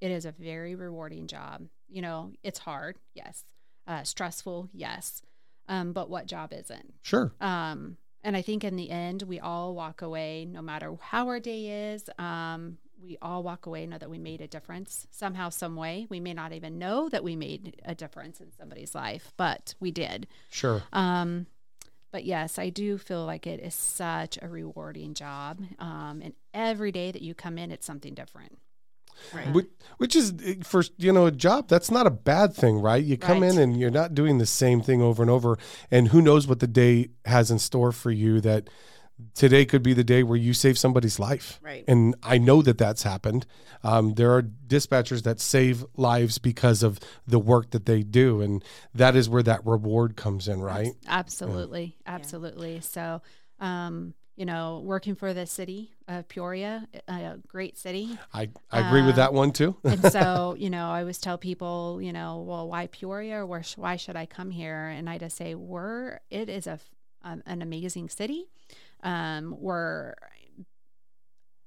it 0.01 0.11
is 0.11 0.25
a 0.25 0.33
very 0.33 0.75
rewarding 0.75 1.27
job. 1.27 1.61
You 1.87 2.01
know, 2.01 2.33
it's 2.43 2.59
hard, 2.59 2.97
yes. 3.13 3.45
Uh, 3.87 4.03
stressful, 4.03 4.69
yes. 4.73 5.21
Um, 5.69 5.93
but 5.93 6.09
what 6.09 6.25
job 6.25 6.51
isn't? 6.51 6.93
Sure. 7.03 7.31
Um, 7.39 7.95
and 8.21 8.35
I 8.35 8.41
think 8.41 8.65
in 8.65 8.75
the 8.75 8.89
end, 8.89 9.21
we 9.23 9.39
all 9.39 9.75
walk 9.75 10.01
away, 10.01 10.43
no 10.43 10.61
matter 10.61 10.93
how 10.99 11.27
our 11.29 11.39
day 11.39 11.93
is. 11.93 12.03
Um, 12.19 12.79
we 13.03 13.17
all 13.21 13.43
walk 13.43 13.65
away 13.65 13.85
know 13.85 13.97
that 13.97 14.09
we 14.09 14.17
made 14.17 14.41
a 14.41 14.47
difference 14.47 15.07
somehow, 15.11 15.49
some 15.49 15.75
way. 15.75 16.07
We 16.09 16.19
may 16.19 16.33
not 16.33 16.53
even 16.53 16.79
know 16.79 17.09
that 17.09 17.23
we 17.23 17.35
made 17.35 17.81
a 17.85 17.93
difference 17.93 18.39
in 18.39 18.51
somebody's 18.57 18.95
life, 18.95 19.33
but 19.37 19.75
we 19.79 19.91
did. 19.91 20.27
Sure. 20.49 20.83
Um, 20.93 21.47
but 22.11 22.23
yes, 22.23 22.57
I 22.59 22.69
do 22.69 22.97
feel 22.97 23.25
like 23.25 23.45
it 23.47 23.59
is 23.59 23.73
such 23.73 24.37
a 24.41 24.47
rewarding 24.47 25.13
job. 25.15 25.61
Um, 25.79 26.21
and 26.23 26.33
every 26.53 26.91
day 26.91 27.11
that 27.11 27.21
you 27.21 27.33
come 27.33 27.57
in, 27.57 27.71
it's 27.71 27.85
something 27.85 28.13
different. 28.13 28.57
Right. 29.33 29.51
Which, 29.53 29.67
which 29.97 30.15
is 30.15 30.33
eh, 30.43 30.55
for 30.63 30.83
you 30.97 31.11
know 31.13 31.27
a 31.27 31.31
job 31.31 31.67
that's 31.67 31.91
not 31.91 32.07
a 32.07 32.11
bad 32.11 32.55
thing 32.55 32.79
right 32.79 33.03
you 33.03 33.15
come 33.15 33.41
Right. 33.41 33.51
in 33.51 33.59
and 33.59 33.79
you're 33.79 33.91
not 33.91 34.15
doing 34.15 34.39
the 34.39 34.47
same 34.47 34.81
thing 34.81 35.03
over 35.03 35.21
and 35.21 35.29
over 35.29 35.59
and 35.91 36.07
who 36.07 36.19
knows 36.19 36.47
what 36.47 36.61
the 36.61 36.67
day 36.67 37.09
has 37.25 37.51
in 37.51 37.59
store 37.59 37.91
for 37.91 38.09
you 38.09 38.41
that 38.41 38.71
today 39.33 39.65
could 39.65 39.83
be 39.83 39.93
the 39.93 40.03
day 40.03 40.23
where 40.23 40.37
you 40.37 40.53
save 40.53 40.77
somebody's 40.77 41.19
life 41.19 41.59
Right. 41.61 41.83
and 41.87 42.15
i 42.23 42.37
know 42.37 42.61
that 42.61 42.77
that's 42.77 43.03
happened 43.03 43.45
um, 43.83 44.13
there 44.13 44.31
are 44.31 44.41
dispatchers 44.43 45.23
that 45.23 45.39
save 45.39 45.83
lives 45.97 46.37
because 46.37 46.83
of 46.83 46.99
the 47.27 47.39
work 47.39 47.71
that 47.71 47.85
they 47.85 48.01
do 48.03 48.41
and 48.41 48.63
that 48.95 49.15
is 49.15 49.27
where 49.29 49.43
that 49.43 49.65
reward 49.65 50.15
comes 50.15 50.47
in 50.47 50.61
right 50.61 50.93
Absolutely. 51.07 51.97
Absolutely. 52.05 52.79
So, 52.81 53.21
um, 53.59 54.13
you 54.35 54.45
know, 54.45 54.81
working 54.83 55.13
for 55.15 55.33
the 55.33 55.45
city 55.45 55.91
of 56.07 56.27
Peoria, 56.27 56.87
a 57.07 57.37
great 57.47 57.77
city. 57.77 58.17
i, 58.33 58.49
I 58.71 58.87
agree 58.87 59.01
with 59.03 59.13
Uh, 59.13 59.17
that 59.17 59.33
one 59.33 59.51
too 59.51 59.75
and 59.83 60.01
so, 60.11 60.55
you 60.57 60.69
know, 60.69 60.89
I 60.89 61.01
always 61.01 61.19
tell 61.19 61.37
people, 61.37 61.99
you 62.01 62.13
know, 62.13 62.41
well, 62.47 62.67
why 62.67 62.87
Peoria 62.87 63.37
or 63.41 63.45
where, 63.45 63.63
why 63.75 63.95
should 63.97 64.15
I 64.15 64.25
come 64.25 64.49
here? 64.49 64.87
And 64.87 65.09
I 65.09 65.17
just 65.17 65.37
say, 65.37 65.53
we're, 65.55 66.19
it 66.31 66.49
is 66.49 66.65
a, 66.67 66.71
f- 66.71 66.89
um, 67.23 67.43
an 67.45 67.61
amazing 67.61 68.09
city. 68.09 68.45
Um, 69.03 69.55
we're 69.59 70.15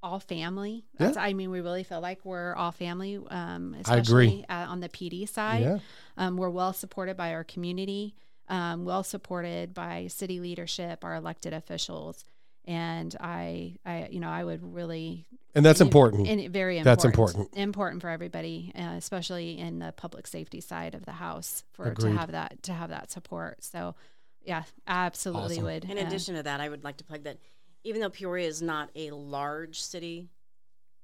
all 0.02 0.20
family. 0.20 0.84
Yeah. 0.98 1.06
That's, 1.06 1.16
I 1.16 1.32
mean, 1.32 1.50
we 1.50 1.60
really 1.60 1.82
feel 1.82 2.00
like 2.00 2.24
we're 2.24 2.54
all 2.54 2.70
family, 2.72 3.16
um, 3.28 3.74
I 3.86 3.96
agree. 3.96 4.42
especially 4.42 4.44
uh, 4.48 4.66
on 4.68 4.80
the 4.80 4.88
PD 4.88 5.28
side. 5.28 5.62
yeah 5.62 5.78
Um, 6.16 6.36
we're 6.36 6.50
well 6.50 6.72
supported 6.72 7.16
by 7.16 7.32
our 7.32 7.44
community, 7.44 8.14
um, 8.48 8.84
well 8.84 9.02
supported 9.02 9.74
by 9.74 10.06
city 10.08 10.38
leadership, 10.40 11.04
our 11.04 11.14
elected 11.16 11.52
officials, 11.52 12.24
and 12.66 13.14
I, 13.20 13.76
I, 13.84 14.08
you 14.10 14.20
know, 14.20 14.28
I 14.28 14.44
would 14.44 14.62
really, 14.74 15.26
and 15.54 15.64
that's 15.64 15.80
important 15.80 16.28
and 16.28 16.52
very 16.52 16.78
important, 16.78 16.84
That's 16.84 17.04
important. 17.04 17.56
important 17.56 18.02
for 18.02 18.08
everybody, 18.10 18.72
uh, 18.78 18.94
especially 18.96 19.58
in 19.58 19.78
the 19.78 19.92
public 19.92 20.26
safety 20.26 20.60
side 20.60 20.94
of 20.94 21.04
the 21.04 21.12
house, 21.12 21.64
for 21.72 21.86
Agreed. 21.86 22.12
to 22.12 22.18
have 22.18 22.32
that 22.32 22.62
to 22.64 22.72
have 22.72 22.90
that 22.90 23.10
support. 23.10 23.64
So, 23.64 23.94
yeah, 24.46 24.62
absolutely 24.86 25.56
Awesome. 25.56 25.64
would. 25.64 25.84
In 25.84 25.98
uh, 25.98 26.06
addition 26.06 26.36
to 26.36 26.42
that, 26.44 26.60
I 26.60 26.68
would 26.68 26.84
like 26.84 26.98
to 26.98 27.04
plug 27.04 27.24
that 27.24 27.38
even 27.84 28.00
though 28.00 28.10
Peoria 28.10 28.46
is 28.46 28.62
not 28.62 28.90
a 28.94 29.10
large 29.10 29.80
city 29.80 30.28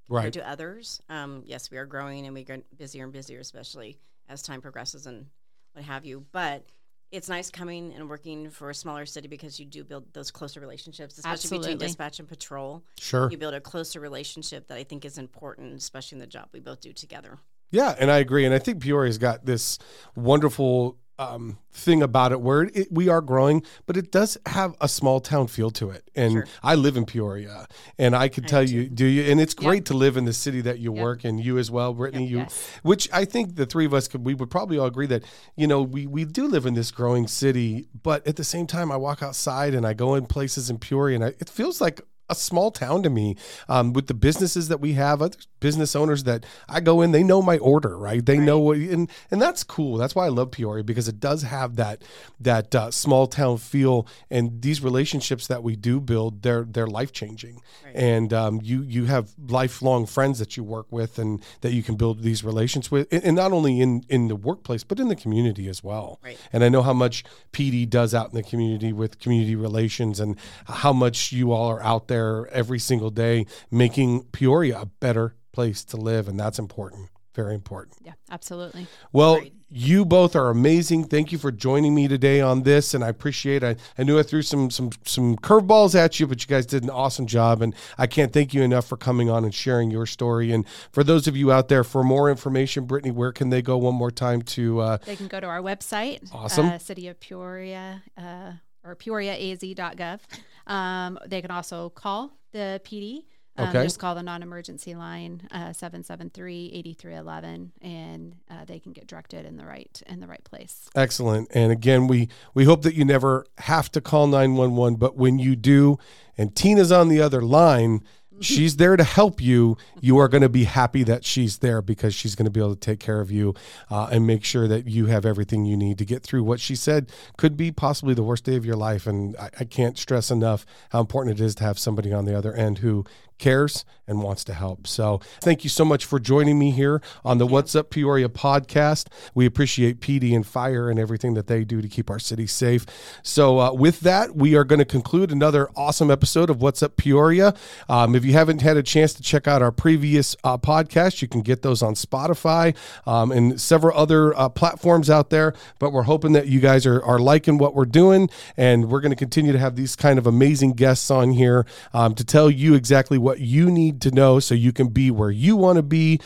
right 0.09 0.23
compared 0.23 0.35
to 0.35 0.49
others, 0.49 1.01
um, 1.09 1.43
yes, 1.47 1.71
we 1.71 1.77
are 1.77 1.87
growing 1.87 2.27
and 2.27 2.35
we 2.35 2.45
get 2.45 2.65
busier 2.77 3.05
and 3.05 3.13
busier, 3.13 3.41
especially 3.41 3.99
as 4.29 4.43
time 4.43 4.61
progresses 4.61 5.07
and 5.07 5.27
what 5.73 5.85
have 5.85 6.05
you. 6.05 6.25
But 6.33 6.65
it's 7.11 7.29
nice 7.29 7.51
coming 7.51 7.93
and 7.95 8.09
working 8.09 8.49
for 8.49 8.71
a 8.71 8.75
smaller 8.75 9.05
city 9.05 9.29
because 9.29 9.61
you 9.61 9.67
do 9.67 9.85
build 9.85 10.13
those 10.15 10.31
closer 10.31 10.61
relationships, 10.61 11.19
especially 11.19 11.59
between 11.59 11.79
dispatch 11.79 12.19
and 12.21 12.29
patrol. 12.29 12.83
sure 12.99 13.31
You 13.31 13.37
build 13.37 13.55
a 13.55 13.61
closer 13.61 14.01
relationship 14.01 14.69
that 14.69 14.79
I 14.79 14.85
think 14.85 15.05
is 15.05 15.19
important, 15.19 15.75
especially 15.75 16.17
in 16.17 16.21
the 16.21 16.27
job 16.27 16.49
we 16.53 16.61
both 16.61 16.81
do 16.81 16.93
together. 16.93 17.39
Yeah, 17.71 17.95
and 17.99 18.11
I 18.11 18.19
agree. 18.19 18.45
And 18.45 18.55
I 18.55 18.59
think 18.59 18.83
Peoria's 18.83 19.19
got 19.19 19.45
this 19.47 19.79
wonderful 20.15 20.99
um, 21.31 21.59
thing 21.73 22.03
about 22.03 22.33
it 22.33 22.41
where 22.41 22.63
it, 22.65 22.89
we 22.91 23.09
are 23.09 23.21
growing, 23.21 23.63
but 23.87 23.97
it 23.97 24.13
does 24.13 24.37
have 24.47 24.75
a 24.81 24.89
small 24.89 25.21
town 25.21 25.47
feel 25.47 25.71
to 25.71 25.91
it. 25.91 26.11
And 26.15 26.33
Sure. 26.33 26.47
I 26.63 26.75
live 26.75 26.97
in 26.97 27.07
Peoria, 27.07 27.67
and 27.99 28.15
I 28.15 28.29
could 28.29 28.45
I 28.45 28.47
tell 28.49 28.65
do 28.65 28.73
you, 28.75 28.89
do 28.89 29.07
you? 29.07 29.23
And 29.31 29.41
it's 29.41 29.55
Yep. 29.59 29.65
great 29.65 29.85
to 29.87 29.95
live 29.95 30.17
in 30.17 30.25
the 30.25 30.33
city 30.33 30.61
that 30.63 30.79
you 30.81 30.95
Yep. 30.95 31.03
work 31.03 31.25
in. 31.25 31.39
You 31.39 31.59
as 31.59 31.71
well, 31.71 31.95
Brittany. 31.95 32.27
You, 32.27 32.39
Yes. 32.41 32.67
which 32.83 33.09
I 33.13 33.25
think 33.25 33.57
the 33.57 33.67
three 33.67 33.87
of 33.87 33.95
us 33.95 34.09
could, 34.09 34.25
we 34.25 34.35
would 34.35 34.51
probably 34.51 34.79
all 34.79 34.87
agree 34.87 35.07
that 35.07 35.23
you 35.57 35.67
know 35.67 35.81
we 35.83 36.07
we 36.07 36.25
do 36.25 36.47
live 36.47 36.67
in 36.67 36.75
this 36.75 36.91
growing 36.91 37.27
city, 37.27 37.89
but 38.03 38.27
at 38.27 38.37
the 38.37 38.45
same 38.45 38.67
time, 38.67 38.93
I 38.93 38.97
walk 38.97 39.23
outside 39.23 39.75
and 39.75 39.87
I 39.87 39.95
go 39.95 40.15
in 40.15 40.27
places 40.27 40.69
in 40.71 40.79
Peoria, 40.79 41.15
and 41.17 41.25
I, 41.25 41.29
it 41.41 41.49
feels 41.49 41.81
like 41.81 42.01
a 42.33 42.41
small 42.41 42.71
town 42.71 43.03
to 43.03 43.11
me 43.11 43.37
um, 43.69 43.93
with 43.93 44.07
the 44.07 44.15
businesses 44.15 44.69
that 44.69 44.81
we 44.81 44.93
have 44.95 45.23
other 45.23 45.37
business 45.61 45.95
owners 45.95 46.25
that 46.25 46.45
i 46.69 46.81
go 46.81 47.01
in 47.03 47.13
they 47.13 47.23
know 47.23 47.41
my 47.41 47.57
order 47.59 47.97
right? 47.97 48.25
They 48.27 48.39
know 48.39 48.59
what 48.59 48.79
and 48.79 49.09
and 49.31 49.41
that's 49.41 49.63
cool. 49.63 49.97
That's 49.97 50.15
why 50.17 50.27
i 50.27 50.29
love 50.29 50.51
peoria 50.51 50.83
because 50.85 51.07
it 51.09 51.21
does 51.21 51.43
have 51.43 51.77
that 51.77 52.03
that 52.41 52.75
uh, 52.75 52.91
small 52.91 53.27
town 53.29 53.59
feel 53.59 54.07
and 54.31 54.61
these 54.63 54.83
relationships 54.83 55.47
that 55.47 55.63
we 55.63 55.77
do 55.77 56.01
build 56.01 56.43
they're 56.43 56.65
they're 56.75 56.87
life 57.01 57.13
changing 57.13 57.61
Right. 57.85 57.97
and 57.97 58.33
um, 58.33 58.61
you 58.63 58.83
you 58.83 59.05
have 59.07 59.31
lifelong 59.49 60.07
friends 60.07 60.39
that 60.39 60.57
you 60.57 60.63
work 60.65 60.87
with 60.91 61.19
and 61.19 61.43
that 61.63 61.73
you 61.73 61.83
can 61.83 61.97
build 61.97 62.23
these 62.23 62.43
relations 62.45 62.91
with 62.91 63.07
and, 63.13 63.23
and 63.25 63.37
not 63.37 63.51
only 63.53 63.81
in 63.81 64.05
in 64.09 64.29
the 64.29 64.37
workplace 64.37 64.85
but 64.85 64.99
in 65.01 65.09
the 65.09 65.17
community 65.25 65.69
as 65.69 65.83
well. 65.89 66.19
Right. 66.25 66.39
and 66.53 66.61
I 66.65 66.69
know 66.69 66.83
how 66.83 66.93
much 67.05 67.17
PD 67.53 67.89
does 67.89 68.13
out 68.15 68.29
in 68.31 68.35
the 68.41 68.43
community 68.53 68.93
with 68.93 69.19
community 69.25 69.57
relations 69.57 70.21
and 70.21 70.37
how 70.67 70.93
much 70.93 71.33
you 71.33 71.53
all 71.53 71.69
are 71.75 71.83
out 71.83 72.05
there 72.09 72.22
every 72.51 72.79
single 72.79 73.11
day 73.11 73.47
making 73.71 74.25
Peoria 74.33 74.81
a 74.81 74.87
better 74.87 75.35
place 75.53 75.85
to 75.87 75.97
live. 75.97 76.29
And 76.29 76.39
that's 76.39 76.59
important. 76.59 77.09
Very 77.35 77.55
important. 77.55 77.97
yeah, 78.05 78.13
absolutely. 78.31 78.87
Well, 79.11 79.37
Right. 79.39 79.55
you 79.71 80.05
both 80.05 80.37
are 80.37 80.51
amazing. 80.51 81.05
Thank 81.05 81.33
you 81.33 81.39
for 81.39 81.51
joining 81.51 81.95
me 81.95 82.07
today 82.07 82.43
on 82.43 82.63
this, 82.65 82.93
and 82.93 83.03
I 83.03 83.09
appreciate. 83.09 83.65
I, 83.65 83.77
I 83.97 84.03
knew 84.03 84.19
I 84.19 84.23
threw 84.23 84.43
some 84.43 84.69
some 84.71 84.91
some 85.07 85.37
curveballs 85.39 85.95
at 85.95 86.21
you, 86.21 86.27
but 86.27 86.43
you 86.43 86.47
guys 86.47 86.67
did 86.67 86.83
an 86.83 86.91
awesome 86.91 87.27
job, 87.27 87.63
and 87.63 87.75
I 87.97 88.07
can't 88.07 88.35
thank 88.35 88.53
you 88.53 88.61
enough 88.63 88.87
for 88.87 88.99
coming 88.99 89.31
on 89.31 89.45
and 89.45 89.55
sharing 89.55 89.91
your 89.91 90.05
story. 90.05 90.53
And 90.53 90.67
for 90.93 91.03
those 91.03 91.27
of 91.27 91.35
you 91.35 91.51
out 91.51 91.69
there, 91.69 91.85
for 91.85 92.05
more 92.05 92.29
information, 92.31 92.85
Brittany, 92.85 93.13
where 93.13 93.33
can 93.33 93.49
they 93.49 93.63
go 93.63 93.79
one 93.79 93.95
more 93.95 94.11
time 94.11 94.43
to? 94.43 94.81
Uh, 94.81 94.99
They 95.07 95.17
can 95.17 95.29
go 95.29 95.41
to 95.41 95.47
our 95.47 95.63
website, 95.63 96.19
Awesome. 96.35 96.67
uh, 96.67 96.77
City 96.79 97.09
of 97.09 97.19
Peoria 97.19 98.03
uh, 98.19 98.53
or 98.85 98.95
peoriaaz.gov. 98.95 100.19
Um, 100.67 101.19
they 101.27 101.41
can 101.41 101.51
also 101.51 101.91
call 101.91 102.39
the 102.53 102.81
PD. 102.85 103.25
Um, 103.57 103.69
Okay. 103.69 103.83
Just 103.83 103.99
call 103.99 104.15
the 104.15 104.23
non-emergency 104.23 104.95
line 104.95 105.47
uh, 105.51 105.75
773-8311 105.75 107.71
and 107.83 108.37
uh, 108.51 108.65
they 108.65 108.79
can 108.79 108.93
get 108.93 109.07
directed 109.07 109.45
in 109.45 109.57
the 109.57 109.67
right 109.67 110.03
in 110.07 110.21
the 110.21 110.27
right 110.27 110.43
place. 110.43 110.89
Excellent. 110.95 111.49
And 111.55 111.71
again, 111.71 112.07
we 112.07 112.29
we 112.55 112.65
hope 112.65 112.81
that 112.83 112.95
you 112.95 113.05
never 113.05 113.45
have 113.59 113.91
to 113.93 114.01
call 114.01 114.27
911, 114.27 114.97
but 114.99 115.17
when 115.17 115.39
you 115.39 115.55
do 115.55 115.99
and 116.39 116.57
Tina's 116.57 116.91
on 116.91 117.09
the 117.09 117.21
other 117.21 117.43
line, 117.43 118.03
she's 118.41 118.77
there 118.77 118.97
to 118.97 119.05
help 119.05 119.41
you. 119.41 119.77
You 120.01 120.19
are 120.19 120.29
going 120.29 120.43
to 120.43 120.49
be 120.49 120.65
happy 120.65 121.03
that 121.05 121.25
she's 121.25 121.59
there 121.59 121.83
because 121.83 122.15
she's 122.15 122.35
going 122.35 122.45
to 122.45 122.51
be 122.51 122.61
able 122.61 122.75
to 122.75 122.81
take 122.81 123.01
care 123.01 123.21
of 123.21 123.31
you 123.31 123.55
uh, 123.91 124.09
and 124.11 124.27
make 124.27 124.45
sure 124.45 124.69
that 124.69 124.87
you 124.87 125.07
have 125.07 125.25
everything 125.25 125.65
you 125.65 125.77
need 125.77 125.99
to 125.99 126.05
get 126.05 126.23
through 126.23 126.45
what 126.45 126.61
she 126.61 126.75
said 126.75 127.11
could 127.37 127.57
be 127.57 127.71
possibly 127.71 128.15
the 128.15 128.23
worst 128.23 128.45
day 128.45 128.57
of 128.57 128.65
your 128.65 128.77
life. 128.77 129.07
And 129.07 129.37
I, 129.37 129.51
I 129.61 129.65
can't 129.65 129.99
stress 129.99 130.31
enough 130.31 130.67
how 130.91 131.01
important 131.01 131.39
it 131.39 131.45
is 131.45 131.55
to 131.57 131.65
have 131.65 131.79
somebody 131.79 132.13
on 132.13 132.25
the 132.25 132.37
other 132.37 132.55
end 132.55 132.79
who 132.79 133.05
cares 133.43 133.85
and 134.07 134.23
wants 134.23 134.45
to 134.45 134.53
help. 134.53 134.87
So 134.87 135.21
thank 135.41 135.65
you 135.65 135.71
so 135.71 135.85
much 135.85 136.05
for 136.05 136.19
joining 136.19 136.59
me 136.59 136.71
here 136.71 137.01
on 137.25 137.39
the 137.39 137.47
What's 137.47 137.75
Up 137.75 137.91
Peoria 137.91 138.29
podcast. 138.29 139.09
We 139.35 139.47
appreciate 139.47 140.01
PD 140.01 140.35
and 140.35 140.47
Fire 140.47 140.91
and 140.91 140.99
everything 140.99 141.35
that 141.35 141.47
they 141.47 141.65
do 141.65 141.81
to 141.81 141.89
keep 141.89 142.11
our 142.11 142.19
city 142.19 142.47
safe. 142.47 142.85
So 143.23 143.59
uh, 143.59 143.73
with 143.73 144.01
that, 144.01 144.35
we 144.37 144.55
are 144.55 144.65
going 144.65 144.81
to 144.81 144.85
conclude 144.85 145.31
another 145.31 145.69
awesome 145.77 146.11
episode 146.11 146.51
of 146.51 146.61
What's 146.61 146.83
Up 146.83 146.97
Peoria. 146.97 147.55
Um, 147.89 148.15
if 148.15 148.25
you 148.25 148.33
haven't 148.33 148.61
had 148.61 148.77
a 148.77 148.83
chance 148.83 149.15
to 149.15 149.23
check 149.23 149.47
out 149.47 149.63
our 149.63 149.73
previous 149.73 150.37
uh, 150.45 150.59
podcast, 150.59 151.23
you 151.23 151.29
can 151.29 151.41
get 151.41 151.63
those 151.63 151.83
on 151.83 151.95
Spotify 151.95 152.77
um, 153.07 153.33
and 153.33 153.61
several 153.61 153.97
other 153.97 154.37
uh, 154.37 154.49
platforms 154.49 155.11
out 155.11 155.31
there. 155.31 155.55
But 155.79 155.93
we're 155.93 156.03
hoping 156.03 156.33
that 156.33 156.49
you 156.49 156.61
guys 156.61 156.87
are, 156.87 157.03
are 157.03 157.19
liking 157.19 157.59
what 157.59 157.75
we're 157.75 157.85
doing, 157.85 158.29
and 158.57 158.91
we're 158.91 159.01
going 159.01 159.11
to 159.11 159.17
continue 159.17 159.53
to 159.53 159.59
have 159.59 159.77
these 159.77 159.97
kind 159.97 160.19
of 160.19 160.27
amazing 160.27 160.73
guests 160.73 161.11
on 161.11 161.33
here 161.33 161.67
um, 161.95 162.15
to 162.17 162.25
tell 162.25 162.51
you 162.51 162.75
exactly 162.75 163.19
what 163.19 163.32
you 163.39 163.71
need 163.71 164.01
to 164.03 164.11
know 164.11 164.41
so 164.41 164.55
you 164.55 164.73
can 164.73 164.89
be 164.89 165.11
where 165.11 165.31
you 165.31 165.57
want 165.57 165.77
to 165.77 165.83
be 165.83 166.21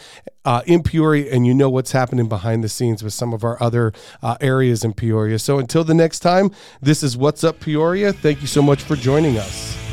uh, 0.45 0.62
in 0.66 0.83
Peoria 0.83 1.33
and 1.33 1.47
you 1.47 1.55
know 1.55 1.69
what's 1.69 1.92
happening 1.92 2.29
behind 2.29 2.62
the 2.62 2.69
scenes 2.69 3.03
with 3.03 3.12
some 3.12 3.35
of 3.35 3.45
our 3.45 3.61
other 3.62 3.92
uh, 4.23 4.37
areas 4.40 4.85
in 4.85 4.92
Peoria. 4.92 5.38
So 5.38 5.59
until 5.59 5.85
the 5.85 5.95
next 5.95 6.21
time, 6.21 6.51
this 6.81 7.03
is 7.03 7.16
What's 7.16 7.45
Up 7.45 7.61
Peoria. 7.61 8.12
Thank 8.12 8.40
you 8.40 8.47
so 8.47 8.62
much 8.62 8.83
for 8.83 8.97
joining 8.97 9.38
us. 9.38 9.86